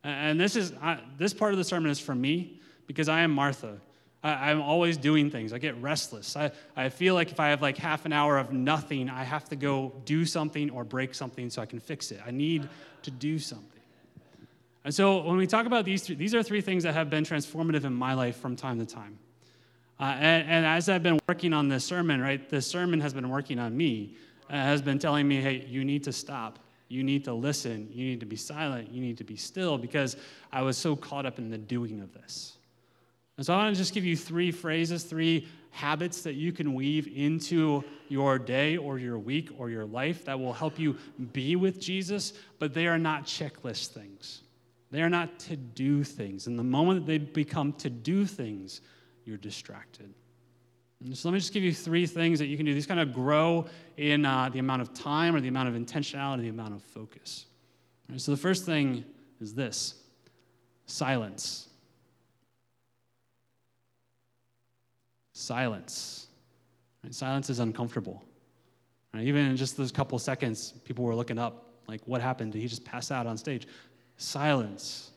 And 0.04 0.40
this 0.40 0.56
is 0.56 0.74
uh, 0.82 0.98
this 1.18 1.34
part 1.34 1.52
of 1.52 1.58
the 1.58 1.64
sermon 1.64 1.92
is 1.92 2.00
for 2.00 2.16
me 2.16 2.62
because 2.88 3.10
I 3.10 3.22
am 3.22 3.32
Martha. 3.32 3.82
I, 4.22 4.52
am 4.52 4.62
always 4.62 4.98
doing 4.98 5.32
things. 5.32 5.54
I 5.54 5.60
get 5.60 5.82
restless. 5.82 6.36
I, 6.36 6.52
I 6.76 6.90
feel 6.90 7.16
like 7.16 7.32
if 7.32 7.40
I 7.40 7.50
have 7.50 7.62
like 7.62 7.78
half 7.78 8.06
an 8.06 8.12
hour 8.12 8.38
of 8.38 8.52
nothing, 8.52 9.10
I 9.10 9.24
have 9.24 9.48
to 9.50 9.56
go 9.56 9.94
do 10.04 10.26
something 10.26 10.70
or 10.72 10.84
break 10.84 11.16
something 11.16 11.50
so 11.50 11.62
I 11.62 11.66
can 11.66 11.80
fix 11.80 12.12
it. 12.12 12.20
I 12.26 12.32
need 12.32 12.68
to 13.04 13.12
do 13.12 13.40
something. 13.40 13.80
And 14.84 14.94
so 14.94 15.22
when 15.22 15.38
we 15.38 15.48
talk 15.48 15.66
about 15.66 15.86
these 15.86 16.04
three, 16.04 16.16
these 16.16 16.36
are 16.36 16.44
three 16.44 16.62
things 16.62 16.84
that 16.84 16.94
have 16.94 17.10
been 17.10 17.24
transformative 17.24 17.86
in 17.86 17.94
my 17.94 18.14
life 18.14 18.38
from 18.38 18.56
time 18.56 18.80
to 18.80 18.86
time. 18.86 19.20
Uh, 20.00 20.16
and, 20.18 20.50
and, 20.50 20.66
as 20.66 20.88
I've 20.88 21.04
been 21.04 21.20
working 21.28 21.52
on 21.52 21.68
this 21.68 21.84
sermon, 21.84 22.22
right, 22.22 22.48
this 22.50 22.66
sermon 22.66 23.02
has 23.02 23.14
been 23.14 23.30
working 23.30 23.60
on 23.60 23.76
me, 23.76 24.16
uh, 24.50 24.54
has 24.54 24.82
been 24.82 24.98
telling 24.98 25.28
me, 25.28 25.42
hey, 25.42 25.66
you 25.68 25.84
need 25.84 26.06
to 26.06 26.14
stop. 26.14 26.60
You 26.88 27.04
need 27.04 27.26
to 27.26 27.34
listen. 27.34 27.90
You 27.92 28.06
need 28.06 28.22
to 28.22 28.26
be 28.26 28.38
silent. 28.38 28.92
You 28.92 29.02
need 29.02 29.18
to 29.18 29.26
be 29.26 29.36
still 29.36 29.78
because 29.78 30.16
I 30.54 30.62
was 30.62 30.78
so 30.78 30.96
caught 30.96 31.26
up 31.26 31.38
in 31.38 31.50
the 31.50 31.58
doing 31.58 32.00
of 32.00 32.14
this. 32.14 32.59
And 33.40 33.46
so 33.46 33.54
I 33.54 33.58
want 33.60 33.74
to 33.74 33.82
just 33.82 33.94
give 33.94 34.04
you 34.04 34.18
three 34.18 34.52
phrases, 34.52 35.06
three 35.06 35.48
habits 35.70 36.24
that 36.24 36.34
you 36.34 36.52
can 36.52 36.74
weave 36.74 37.08
into 37.08 37.86
your 38.10 38.38
day 38.38 38.76
or 38.76 39.00
your 39.00 39.18
week 39.18 39.50
or 39.58 39.70
your 39.70 39.86
life 39.86 40.26
that 40.26 40.38
will 40.38 40.52
help 40.52 40.78
you 40.78 40.98
be 41.32 41.56
with 41.56 41.80
Jesus, 41.80 42.34
but 42.60 42.74
they 42.74 42.86
are 42.86 42.98
not 42.98 43.24
checklist 43.24 43.94
things. 43.94 44.42
They 44.92 45.02
are 45.02 45.10
not 45.10 45.40
to 45.40 45.56
do 45.56 46.04
things. 46.04 46.48
And 46.48 46.60
the 46.60 46.66
moment 46.66 47.06
that 47.06 47.10
they 47.10 47.18
become 47.18 47.72
to 47.76 47.90
do 47.90 48.26
things, 48.26 48.82
you're 49.24 49.38
distracted. 49.38 50.14
And 51.06 51.18
so 51.18 51.30
let 51.30 51.36
me 51.36 51.40
just 51.40 51.54
give 51.54 51.64
you 51.64 51.74
three 51.74 52.08
things 52.08 52.40
that 52.40 52.48
you 52.48 52.58
can 52.58 52.66
do. 52.66 52.74
These 52.74 52.88
kind 52.88 53.00
of 53.00 53.14
grow 53.14 53.68
in 53.96 54.26
uh, 54.26 54.50
the 54.50 54.60
amount 54.60 54.82
of 54.82 54.94
time 54.94 55.34
or 55.34 55.40
the 55.40 55.48
amount 55.48 55.70
of 55.70 55.76
intentionality, 55.76 56.42
the 56.42 56.50
amount 56.50 56.74
of 56.74 56.84
focus. 56.84 57.46
So 58.18 58.32
the 58.32 58.38
first 58.38 58.66
thing 58.66 59.06
is 59.40 59.54
this 59.54 59.94
silence. 60.88 61.69
Silence. 65.40 66.28
Right? 67.04 67.14
Silence 67.14 67.50
is 67.50 67.60
uncomfortable. 67.60 68.24
Right? 69.14 69.26
Even 69.26 69.46
in 69.46 69.56
just 69.56 69.78
those 69.78 69.92
couple 69.92 70.20
seconds, 70.20 70.74
people 70.84 71.06
were 71.06 71.16
looking 71.16 71.40
up, 71.40 71.66
like, 71.88 72.02
what 72.06 72.22
happened? 72.22 72.52
Did 72.52 72.62
he 72.62 72.68
just 72.68 72.86
pass 72.86 73.10
out 73.10 73.26
on 73.26 73.38
stage? 73.38 73.68
Silence. 74.18 75.12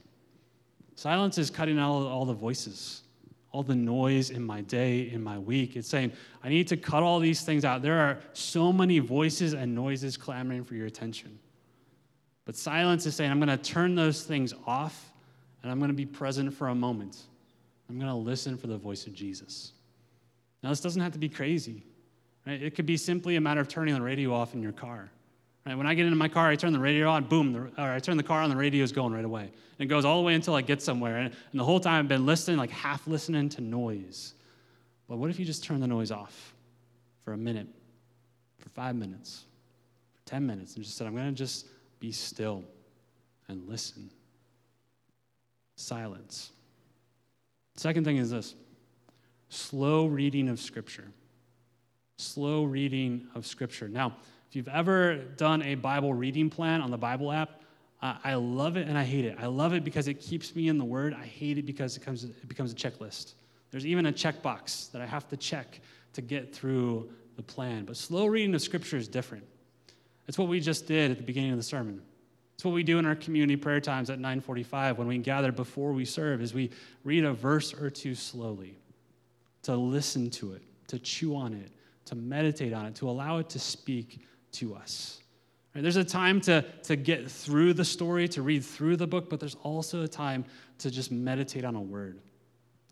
Silence 0.95 1.37
is 1.37 1.51
cutting 1.51 1.79
out 1.79 2.07
all 2.07 2.25
the 2.25 2.33
voices, 2.33 3.03
all 3.51 3.63
the 3.63 3.75
noise 3.75 4.31
in 4.31 4.43
my 4.43 4.63
day, 4.63 5.11
in 5.11 5.23
my 5.23 5.39
week. 5.39 5.77
It's 5.77 5.89
saying, 5.89 6.13
I 6.43 6.49
need 6.49 6.69
to 6.69 6.77
cut 6.77 7.03
all 7.03 7.19
these 7.19 7.43
things 7.43 7.65
out. 7.65 7.83
There 7.83 7.99
are 7.99 8.21
so 8.33 8.73
many 8.73 9.01
voices 9.01 9.53
and 9.53 9.75
noises 9.75 10.17
clamoring 10.17 10.65
for 10.65 10.75
your 10.75 10.87
attention. 10.87 11.39
But 12.45 12.57
silence 12.57 13.05
is 13.07 13.15
saying, 13.15 13.31
I'm 13.31 13.39
going 13.39 13.57
to 13.57 13.63
turn 13.63 13.95
those 13.95 14.23
things 14.25 14.55
off 14.67 15.13
and 15.63 15.71
I'm 15.71 15.79
going 15.79 15.91
to 15.91 15.97
be 15.97 16.07
present 16.07 16.53
for 16.55 16.69
a 16.69 16.75
moment. 16.75 17.19
I'm 17.89 17.99
going 17.99 18.11
to 18.11 18.17
listen 18.17 18.57
for 18.57 18.67
the 18.67 18.79
voice 18.79 19.07
of 19.07 19.13
Jesus. 19.13 19.73
Now, 20.63 20.69
this 20.69 20.81
doesn't 20.81 21.01
have 21.03 21.13
to 21.13 21.19
be 21.19 21.29
crazy. 21.29 21.83
Right? 22.47 22.63
It 22.63 22.75
could 22.75 22.87
be 22.87 22.97
simply 22.97 23.37
a 23.37 23.41
matter 23.41 23.61
of 23.61 23.69
turning 23.69 23.95
the 23.95 24.03
radio 24.03 24.33
off 24.33 24.55
in 24.55 24.63
your 24.63 24.73
car. 24.73 25.11
Right? 25.67 25.77
When 25.77 25.87
I 25.87 25.95
get 25.95 26.07
into 26.07 26.17
my 26.17 26.29
car, 26.29 26.49
I 26.49 26.57
turn 26.57 26.73
the 26.73 26.79
radio 26.79 27.09
on, 27.09 27.25
boom, 27.25 27.53
the, 27.53 27.83
or 27.83 27.93
I 27.93 27.99
turn 27.99 28.17
the 28.17 28.23
car 28.23 28.43
on, 28.43 28.51
the 28.51 28.57
radio 28.57 28.83
is 28.83 28.93
going 28.93 29.13
right 29.13 29.25
away. 29.25 29.43
And 29.43 29.51
it 29.81 29.87
goes 29.87 30.05
all 30.05 30.19
the 30.19 30.27
way 30.27 30.35
until 30.35 30.55
I 30.55 30.63
get 30.63 30.83
somewhere. 30.83 31.19
And, 31.19 31.27
and 31.27 31.61
the 31.61 31.65
whole 31.65 31.81
time 31.81 32.01
I've 32.01 32.09
been 32.09 32.27
listening, 32.27 32.59
like 32.59 32.71
half 32.71 33.07
listening 33.07 33.49
to 33.51 33.61
noise. 33.61 34.35
But 35.09 35.19
what 35.19 35.31
if 35.31 35.39
you 35.39 35.45
just 35.45 35.65
turn 35.65 35.81
the 35.81 35.87
noise 35.87 36.11
off 36.11 36.55
for 37.25 37.33
a 37.33 37.37
minute, 37.37 37.69
for 38.59 38.69
five 38.71 38.97
minutes, 38.97 39.45
for 40.15 40.31
10 40.31 40.47
minutes, 40.47 40.75
and 40.75 40.85
just 40.85 40.97
said, 40.97 41.07
I'm 41.07 41.15
going 41.15 41.27
to 41.27 41.33
just 41.33 41.67
be 42.01 42.13
still 42.13 42.65
and 43.49 43.69
listen? 43.69 44.11
Silence. 45.77 46.51
Second 47.77 48.05
thing 48.05 48.17
is 48.17 48.31
this 48.31 48.55
slow 49.53 50.07
reading 50.07 50.49
of 50.49 50.59
Scripture. 50.59 51.09
Slow 52.17 52.65
reading 52.65 53.27
of 53.35 53.47
Scripture. 53.47 53.89
Now, 53.89 54.17
if 54.49 54.57
you've 54.57 54.69
ever 54.69 55.17
done 55.37 55.63
a 55.63 55.75
Bible 55.75 56.15
reading 56.15 56.49
plan 56.49 56.81
on 56.81 56.91
the 56.91 56.99
Bible 56.99 57.31
app, 57.31 57.61
I 58.01 58.35
love 58.35 58.77
it 58.77 58.89
and 58.89 58.99
I 58.99 59.05
hate 59.05 59.25
it. 59.25 59.37
I 59.39 59.47
love 59.47 59.75
it 59.75 59.85
because 59.85 60.09
it 60.09 60.15
keeps 60.15 60.57
me 60.57 60.69
in 60.69 60.77
the 60.77 60.85
Word. 60.85 61.15
I 61.15 61.25
hate 61.25 61.59
it 61.59 61.67
because 61.67 61.97
it, 61.97 62.01
comes, 62.01 62.25
it 62.25 62.49
becomes 62.49 62.73
a 62.73 62.75
checklist. 62.75 63.35
There's 63.71 63.87
even 63.87 64.07
a 64.07 64.13
checkbox 64.13 64.91
that 64.91 65.01
I 65.01 65.07
have 65.07 65.29
to 65.29 65.37
check 65.37 65.81
to 66.15 66.21
get 66.21 66.53
through 66.53 67.11
the 67.37 67.43
plan. 67.43 67.85
But 67.85 67.97
slow 67.97 68.27
reading 68.27 68.55
of 68.55 68.63
Scripture 68.63 68.97
is 68.97 69.07
different. 69.07 69.45
It's 70.27 70.37
what 70.37 70.49
we 70.49 70.59
just 70.59 70.87
did 70.87 71.13
at 71.13 71.19
the 71.19 71.23
beginning 71.23 71.53
of 71.53 71.59
the 71.59 71.63
sermon. 71.63 72.03
It's 72.55 72.65
what 72.65 72.75
we 72.75 72.83
do 72.83 72.99
in 72.99 73.07
our 73.07 73.15
community 73.15 73.57
prayer 73.57 73.81
times 73.81 74.11
at 74.11 74.19
9:45 74.19 74.99
when 74.99 75.07
we 75.07 75.19
gather 75.19 75.53
before 75.53 75.93
we 75.93 76.05
serve 76.05 76.43
is 76.43 76.53
we 76.53 76.71
read 77.05 77.25
a 77.25 77.33
verse 77.33 77.73
or 77.73 77.89
two 77.89 78.15
slowly 78.15 78.77
to 79.63 79.77
listen 79.77 80.31
to 80.31 80.53
it, 80.53 80.63
to 80.89 80.99
chew 80.99 81.37
on 81.37 81.55
it, 81.55 81.71
to 82.07 82.15
meditate 82.15 82.73
on 82.73 82.87
it, 82.87 82.95
to 82.97 83.09
allow 83.09 83.39
it 83.39 83.49
to 83.51 83.59
speak 83.59 84.27
to 84.53 84.75
us. 84.75 85.21
Right? 85.75 85.83
There's 85.83 85.97
a 85.97 86.05
time 86.05 86.41
to, 86.43 86.63
to 86.85 86.97
get 86.97 87.31
through 87.31 87.75
the 87.75 87.85
story, 87.85 88.29
to 88.29 88.43
read 88.43 88.65
through 88.65 88.97
the 88.97 89.07
book, 89.07 89.31
but 89.31 89.41
there's 89.41 89.57
also 89.63 90.03
a 90.03 90.09
time 90.09 90.45
to 90.79 90.91
just 90.91 91.11
meditate 91.11 91.65
on 91.65 91.75
a 91.75 91.81
word, 91.81 92.21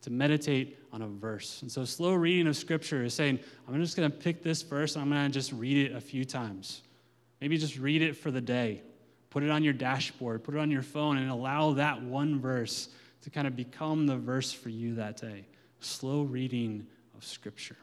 to 0.02 0.10
meditate 0.10 0.78
on 0.92 1.02
a 1.02 1.08
verse. 1.08 1.62
And 1.62 1.70
so, 1.70 1.84
slow 1.84 2.14
reading 2.14 2.46
of 2.46 2.56
scripture 2.56 3.04
is 3.04 3.14
saying, 3.14 3.40
I'm 3.68 3.80
just 3.80 3.96
going 3.96 4.10
to 4.10 4.16
pick 4.16 4.42
this 4.42 4.62
verse 4.62 4.94
and 4.94 5.02
I'm 5.02 5.10
going 5.10 5.26
to 5.26 5.32
just 5.32 5.52
read 5.52 5.90
it 5.90 5.94
a 5.94 6.00
few 6.00 6.24
times. 6.24 6.82
Maybe 7.40 7.56
just 7.58 7.78
read 7.78 8.02
it 8.02 8.16
for 8.16 8.30
the 8.30 8.40
day. 8.40 8.82
Put 9.30 9.42
it 9.42 9.50
on 9.50 9.62
your 9.62 9.72
dashboard, 9.72 10.42
put 10.42 10.54
it 10.54 10.58
on 10.58 10.70
your 10.70 10.82
phone, 10.82 11.16
and 11.16 11.30
allow 11.30 11.72
that 11.74 12.02
one 12.02 12.40
verse 12.40 12.88
to 13.22 13.30
kind 13.30 13.46
of 13.46 13.54
become 13.54 14.06
the 14.06 14.16
verse 14.16 14.52
for 14.52 14.70
you 14.70 14.94
that 14.96 15.16
day. 15.16 15.44
Slow 15.80 16.22
reading 16.22 16.86
of 17.16 17.24
scripture. 17.24 17.76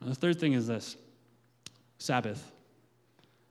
And 0.00 0.10
the 0.10 0.14
third 0.14 0.38
thing 0.38 0.52
is 0.52 0.66
this 0.66 0.96
Sabbath. 1.98 2.52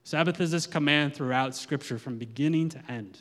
Sabbath 0.03 0.39
is 0.41 0.51
this 0.51 0.67
command 0.67 1.15
throughout 1.15 1.55
scripture 1.55 1.97
from 1.97 2.17
beginning 2.17 2.69
to 2.69 2.91
end. 2.91 3.19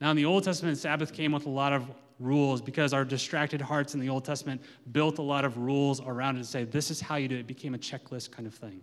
Now, 0.00 0.10
in 0.10 0.16
the 0.16 0.24
Old 0.24 0.44
Testament, 0.44 0.78
Sabbath 0.78 1.12
came 1.12 1.32
with 1.32 1.46
a 1.46 1.50
lot 1.50 1.72
of 1.72 1.86
rules 2.18 2.60
because 2.60 2.92
our 2.92 3.04
distracted 3.04 3.60
hearts 3.60 3.94
in 3.94 4.00
the 4.00 4.08
Old 4.08 4.24
Testament 4.24 4.62
built 4.92 5.18
a 5.18 5.22
lot 5.22 5.44
of 5.44 5.56
rules 5.56 6.00
around 6.00 6.36
it 6.36 6.40
to 6.40 6.44
say, 6.44 6.64
this 6.64 6.90
is 6.90 7.00
how 7.00 7.16
you 7.16 7.28
do 7.28 7.36
it. 7.36 7.40
It 7.40 7.46
became 7.46 7.74
a 7.74 7.78
checklist 7.78 8.30
kind 8.30 8.46
of 8.46 8.54
thing. 8.54 8.82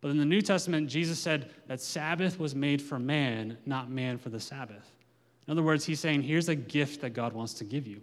But 0.00 0.10
in 0.10 0.18
the 0.18 0.24
New 0.24 0.40
Testament, 0.40 0.88
Jesus 0.88 1.18
said 1.18 1.50
that 1.66 1.80
Sabbath 1.80 2.38
was 2.38 2.54
made 2.54 2.80
for 2.80 2.98
man, 2.98 3.58
not 3.66 3.90
man 3.90 4.18
for 4.18 4.30
the 4.30 4.40
Sabbath. 4.40 4.90
In 5.46 5.52
other 5.52 5.62
words, 5.62 5.84
he's 5.84 6.00
saying, 6.00 6.22
here's 6.22 6.48
a 6.48 6.54
gift 6.54 7.00
that 7.02 7.10
God 7.10 7.32
wants 7.32 7.54
to 7.54 7.64
give 7.64 7.86
you. 7.86 8.00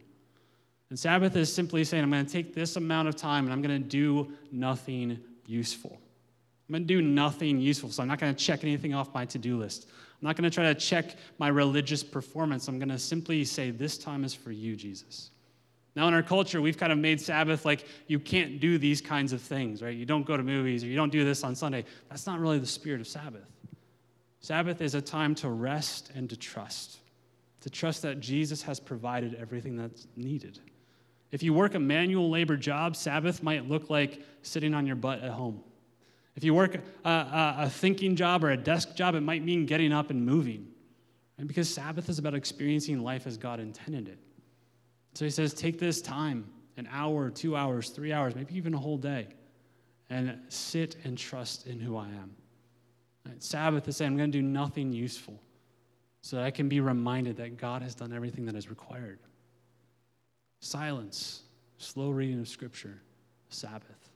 And 0.90 0.98
Sabbath 0.98 1.36
is 1.36 1.54
simply 1.54 1.84
saying, 1.84 2.04
I'm 2.04 2.12
going 2.12 2.26
to 2.26 2.32
take 2.32 2.54
this 2.54 2.76
amount 2.76 3.08
of 3.08 3.16
time 3.16 3.46
and 3.46 3.54
I'm 3.54 3.62
going 3.62 3.82
to 3.82 3.88
do 3.88 4.32
nothing 4.52 5.20
useful. 5.46 6.00
I'm 6.68 6.74
going 6.74 6.84
to 6.84 6.88
do 6.88 7.02
nothing 7.02 7.60
useful. 7.60 7.90
So 7.90 8.02
I'm 8.02 8.08
not 8.08 8.20
going 8.20 8.34
to 8.34 8.42
check 8.42 8.64
anything 8.64 8.94
off 8.94 9.14
my 9.14 9.26
to 9.26 9.38
do 9.38 9.58
list. 9.58 9.88
I'm 9.90 10.28
not 10.28 10.36
going 10.36 10.50
to 10.50 10.54
try 10.54 10.66
to 10.66 10.76
check 10.76 11.16
my 11.38 11.50
religious 11.50 12.04
performance. 12.04 12.68
I'm 12.68 12.80
going 12.80 12.90
to 12.90 13.00
simply 13.00 13.44
say, 13.46 13.72
This 13.72 13.98
time 13.98 14.24
is 14.24 14.34
for 14.34 14.52
you, 14.52 14.76
Jesus. 14.76 15.32
Now, 15.96 16.08
in 16.08 16.14
our 16.14 16.24
culture, 16.24 16.62
we've 16.62 16.78
kind 16.78 16.92
of 16.92 17.00
made 17.00 17.20
Sabbath 17.20 17.66
like 17.66 17.86
you 18.06 18.20
can't 18.20 18.60
do 18.60 18.78
these 18.78 19.02
kinds 19.02 19.34
of 19.34 19.42
things, 19.42 19.82
right? 19.82 19.96
You 19.96 20.06
don't 20.06 20.26
go 20.26 20.38
to 20.38 20.44
movies 20.44 20.84
or 20.84 20.88
you 20.88 20.96
don't 20.96 21.12
do 21.12 21.26
this 21.26 21.44
on 21.44 21.56
Sunday. 21.56 21.86
That's 22.10 22.28
not 22.28 22.40
really 22.40 22.60
the 22.60 22.68
spirit 22.68 23.02
of 23.02 23.08
Sabbath. 23.08 23.52
Sabbath 24.40 24.80
is 24.82 24.94
a 24.94 25.02
time 25.02 25.34
to 25.36 25.50
rest 25.50 26.12
and 26.14 26.30
to 26.30 26.38
trust, 26.38 27.00
to 27.62 27.70
trust 27.70 28.04
that 28.04 28.20
Jesus 28.20 28.62
has 28.62 28.80
provided 28.80 29.36
everything 29.36 29.76
that's 29.76 30.08
needed. 30.16 30.60
If 31.32 31.44
you 31.44 31.54
work 31.54 31.76
a 31.76 31.80
manual 31.80 32.30
labor 32.30 32.56
job, 32.56 32.96
Sabbath 32.96 33.44
might 33.44 33.68
look 33.68 33.90
like 33.90 34.24
sitting 34.42 34.74
on 34.74 34.86
your 34.86 34.96
butt 34.96 35.22
at 35.22 35.32
home. 35.32 35.62
If 36.36 36.44
you 36.44 36.54
work 36.54 36.76
a, 37.04 37.10
a, 37.10 37.56
a, 37.60 37.70
thinking 37.70 38.16
job 38.16 38.44
or 38.44 38.52
a 38.52 38.58
desk 38.58 38.96
job, 38.96 39.16
it 39.16 39.22
might 39.22 39.44
mean 39.44 39.66
getting 39.66 39.92
up 39.92 40.12
and 40.12 40.24
moving. 40.24 40.68
And 41.38 41.48
because 41.48 41.68
Sabbath 41.68 42.10
is 42.10 42.20
about 42.20 42.36
experiencing 42.36 43.04
life 43.04 43.26
as 43.26 43.38
God 43.38 43.60
intended 43.60 44.08
it. 44.08 44.20
So 45.16 45.26
he 45.26 45.32
says, 45.32 45.54
take 45.54 45.80
this 45.80 46.02
time, 46.02 46.48
an 46.78 46.88
hour, 46.92 47.32
two 47.32 47.56
hours, 47.56 47.90
three 47.90 48.14
hours, 48.14 48.36
maybe 48.36 48.56
even 48.56 48.76
a 48.76 48.78
whole 48.78 48.98
day, 48.98 49.28
and 50.12 50.40
sit 50.48 50.96
and 51.04 51.18
trust 51.18 51.66
in 51.66 51.80
who 51.80 51.98
I 51.98 52.06
am. 52.06 52.36
Right? 53.26 53.42
Sabbath 53.42 53.88
is 53.88 53.98
saying, 53.98 54.12
I'm 54.12 54.18
going 54.18 54.32
to 54.32 54.38
do 54.38 54.44
nothing 54.44 54.94
useful 54.94 55.42
so 56.22 56.36
that 56.38 56.46
I 56.46 56.52
can 56.52 56.70
be 56.70 56.80
reminded 56.82 57.38
that 57.38 57.58
God 57.58 57.82
has 57.82 57.96
done 57.96 58.14
everything 58.14 58.46
that 58.46 58.56
is 58.56 58.70
required. 58.70 59.20
Silence, 60.60 61.44
slow 61.78 62.10
reading 62.10 62.40
of 62.40 62.48
Scripture, 62.48 63.02
Sabbath. 63.50 64.10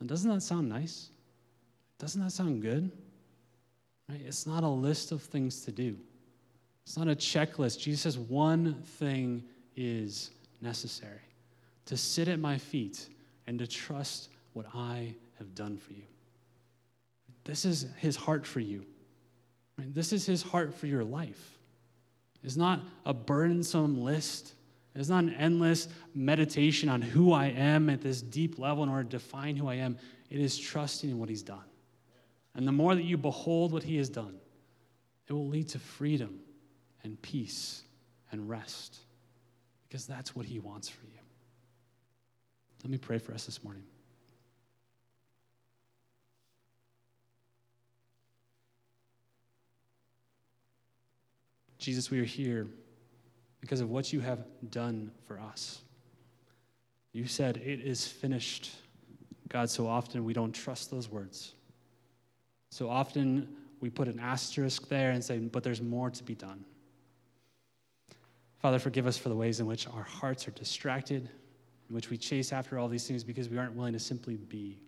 And 0.00 0.08
doesn't 0.08 0.30
that 0.30 0.40
sound 0.40 0.68
nice? 0.68 1.10
Doesn't 1.98 2.22
that 2.22 2.32
sound 2.32 2.62
good? 2.62 2.90
Right? 4.08 4.20
It's 4.26 4.46
not 4.46 4.64
a 4.64 4.68
list 4.68 5.12
of 5.12 5.22
things 5.22 5.64
to 5.64 5.72
do. 5.72 5.96
It's 6.84 6.96
not 6.96 7.08
a 7.08 7.14
checklist. 7.14 7.78
Jesus 7.80 8.02
says 8.02 8.18
one 8.18 8.74
thing 8.74 9.44
is 9.76 10.30
necessary 10.60 11.20
to 11.86 11.96
sit 11.96 12.28
at 12.28 12.38
my 12.38 12.58
feet 12.58 13.08
and 13.46 13.58
to 13.58 13.66
trust 13.66 14.30
what 14.52 14.66
I 14.74 15.14
have 15.38 15.54
done 15.54 15.76
for 15.76 15.92
you. 15.92 16.04
This 17.44 17.64
is 17.64 17.86
his 17.98 18.16
heart 18.16 18.46
for 18.46 18.60
you. 18.60 18.84
Right? 19.78 19.92
This 19.94 20.12
is 20.12 20.26
his 20.26 20.42
heart 20.42 20.74
for 20.74 20.86
your 20.86 21.04
life. 21.04 21.58
It's 22.42 22.56
not 22.56 22.80
a 23.06 23.14
burdensome 23.14 24.02
list. 24.02 24.54
It's 24.94 25.08
not 25.08 25.24
an 25.24 25.34
endless 25.34 25.88
meditation 26.14 26.88
on 26.88 27.00
who 27.00 27.32
I 27.32 27.46
am 27.46 27.88
at 27.88 28.02
this 28.02 28.20
deep 28.20 28.58
level 28.58 28.82
in 28.82 28.90
order 28.90 29.04
to 29.04 29.08
define 29.08 29.56
who 29.56 29.68
I 29.68 29.76
am. 29.76 29.96
It 30.28 30.38
is 30.38 30.58
trusting 30.58 31.10
in 31.10 31.18
what 31.18 31.28
he's 31.28 31.42
done. 31.42 31.64
And 32.54 32.68
the 32.68 32.72
more 32.72 32.94
that 32.94 33.04
you 33.04 33.16
behold 33.16 33.72
what 33.72 33.82
he 33.82 33.96
has 33.96 34.10
done, 34.10 34.36
it 35.28 35.32
will 35.32 35.48
lead 35.48 35.70
to 35.70 35.78
freedom 35.78 36.40
and 37.02 37.20
peace 37.22 37.82
and 38.30 38.48
rest 38.48 38.98
because 39.88 40.06
that's 40.06 40.36
what 40.36 40.44
he 40.44 40.58
wants 40.58 40.88
for 40.88 41.06
you. 41.06 41.18
Let 42.82 42.90
me 42.90 42.98
pray 42.98 43.18
for 43.18 43.32
us 43.32 43.46
this 43.46 43.62
morning. 43.64 43.84
Jesus, 51.78 52.10
we 52.10 52.20
are 52.20 52.24
here 52.24 52.68
because 53.62 53.80
of 53.80 53.88
what 53.88 54.12
you 54.12 54.20
have 54.20 54.44
done 54.70 55.10
for 55.26 55.40
us. 55.40 55.80
You 57.12 57.26
said, 57.26 57.56
It 57.56 57.80
is 57.80 58.06
finished. 58.06 58.70
God, 59.48 59.70
so 59.70 59.86
often 59.86 60.24
we 60.24 60.34
don't 60.34 60.52
trust 60.52 60.90
those 60.90 61.08
words. 61.08 61.54
So 62.70 62.88
often 62.88 63.48
we 63.82 63.90
put 63.90 64.08
an 64.08 64.18
asterisk 64.18 64.88
there 64.88 65.10
and 65.10 65.22
say, 65.22 65.38
but 65.38 65.62
there's 65.62 65.82
more 65.82 66.08
to 66.08 66.24
be 66.24 66.34
done. 66.34 66.64
Father, 68.60 68.78
forgive 68.78 69.06
us 69.06 69.18
for 69.18 69.28
the 69.28 69.34
ways 69.34 69.60
in 69.60 69.66
which 69.66 69.86
our 69.88 70.04
hearts 70.04 70.48
are 70.48 70.52
distracted, 70.52 71.28
in 71.88 71.94
which 71.94 72.08
we 72.08 72.16
chase 72.16 72.50
after 72.50 72.78
all 72.78 72.88
these 72.88 73.06
things 73.06 73.24
because 73.24 73.50
we 73.50 73.58
aren't 73.58 73.74
willing 73.74 73.92
to 73.92 73.98
simply 73.98 74.36
be. 74.36 74.78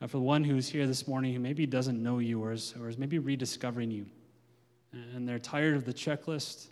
Now, 0.00 0.06
for 0.06 0.16
the 0.16 0.22
one 0.22 0.44
who's 0.44 0.68
here 0.68 0.86
this 0.86 1.06
morning 1.06 1.34
who 1.34 1.40
maybe 1.40 1.66
doesn't 1.66 2.02
know 2.02 2.20
you 2.20 2.42
or 2.42 2.52
is, 2.52 2.72
or 2.80 2.88
is 2.88 2.96
maybe 2.96 3.18
rediscovering 3.18 3.90
you, 3.90 4.06
and 4.92 5.28
they're 5.28 5.38
tired 5.38 5.76
of 5.76 5.84
the 5.84 5.92
checklist, 5.92 6.68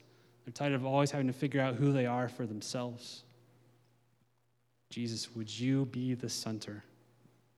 they're 0.47 0.53
tired 0.53 0.75
of 0.75 0.87
always 0.87 1.11
having 1.11 1.27
to 1.27 1.33
figure 1.33 1.61
out 1.61 1.75
who 1.75 1.93
they 1.93 2.07
are 2.07 2.29
for 2.29 2.47
themselves. 2.47 3.25
Jesus, 4.91 5.35
would 5.35 5.51
you 5.51 5.87
be 5.87 6.15
the 6.15 6.29
center? 6.29 6.85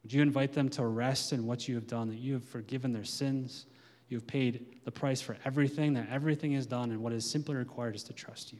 Would 0.03 0.13
you 0.15 0.23
invite 0.23 0.55
them 0.55 0.71
to 0.71 0.87
rest 0.87 1.35
in 1.35 1.47
what 1.47 1.69
you 1.69 1.75
have 1.75 1.87
done, 1.87 2.09
that 2.09 2.17
you 2.17 2.33
have 2.33 2.45
forgiven 2.45 2.95
their 2.95 3.05
sins, 3.05 3.67
you 4.09 4.17
have 4.17 4.27
paid 4.27 4.81
the 4.87 4.91
price 4.91 5.21
for 5.21 5.37
everything, 5.45 5.93
that 5.95 6.09
everything 6.11 6.55
is 6.55 6.65
done, 6.65 6.91
and 6.91 7.03
what 7.03 7.13
is 7.13 7.29
simply 7.29 7.57
required 7.57 7.95
is 7.95 8.03
to 8.05 8.15
trust 8.15 8.55
you. 8.55 8.59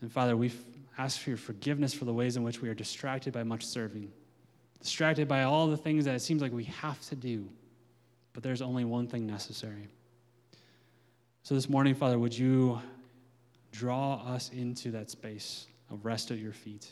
And 0.00 0.12
Father, 0.12 0.36
we 0.36 0.52
ask 0.96 1.18
for 1.18 1.30
your 1.30 1.36
forgiveness 1.36 1.92
for 1.92 2.04
the 2.04 2.12
ways 2.12 2.36
in 2.36 2.44
which 2.44 2.62
we 2.62 2.68
are 2.68 2.74
distracted 2.74 3.32
by 3.32 3.42
much 3.42 3.66
serving, 3.66 4.12
distracted 4.80 5.26
by 5.26 5.42
all 5.42 5.66
the 5.66 5.76
things 5.76 6.04
that 6.04 6.14
it 6.14 6.20
seems 6.20 6.42
like 6.42 6.52
we 6.52 6.64
have 6.64 7.00
to 7.08 7.16
do, 7.16 7.48
but 8.34 8.44
there's 8.44 8.62
only 8.62 8.84
one 8.84 9.08
thing 9.08 9.26
necessary. 9.26 9.88
So 11.44 11.54
this 11.54 11.68
morning, 11.68 11.94
Father, 11.94 12.18
would 12.18 12.36
you 12.36 12.80
draw 13.70 14.14
us 14.14 14.48
into 14.48 14.90
that 14.92 15.10
space 15.10 15.66
of 15.90 16.06
rest 16.06 16.30
at 16.30 16.38
your 16.38 16.54
feet? 16.54 16.90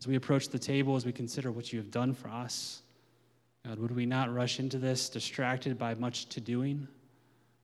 As 0.00 0.06
we 0.06 0.16
approach 0.16 0.48
the 0.48 0.58
table, 0.58 0.96
as 0.96 1.04
we 1.04 1.12
consider 1.12 1.52
what 1.52 1.70
you 1.70 1.78
have 1.78 1.90
done 1.90 2.14
for 2.14 2.28
us, 2.28 2.80
God, 3.66 3.78
would 3.78 3.94
we 3.94 4.06
not 4.06 4.32
rush 4.32 4.58
into 4.58 4.78
this 4.78 5.10
distracted 5.10 5.78
by 5.78 5.92
much 5.96 6.30
to 6.30 6.40
doing, 6.40 6.88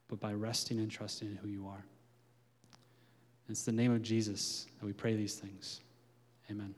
but 0.08 0.20
by 0.20 0.34
resting 0.34 0.78
and 0.78 0.90
trusting 0.90 1.30
in 1.30 1.36
who 1.36 1.48
you 1.48 1.66
are? 1.66 1.86
It's 3.48 3.64
the 3.64 3.72
name 3.72 3.90
of 3.90 4.02
Jesus 4.02 4.66
that 4.78 4.84
we 4.84 4.92
pray 4.92 5.16
these 5.16 5.36
things. 5.36 5.80
Amen. 6.50 6.74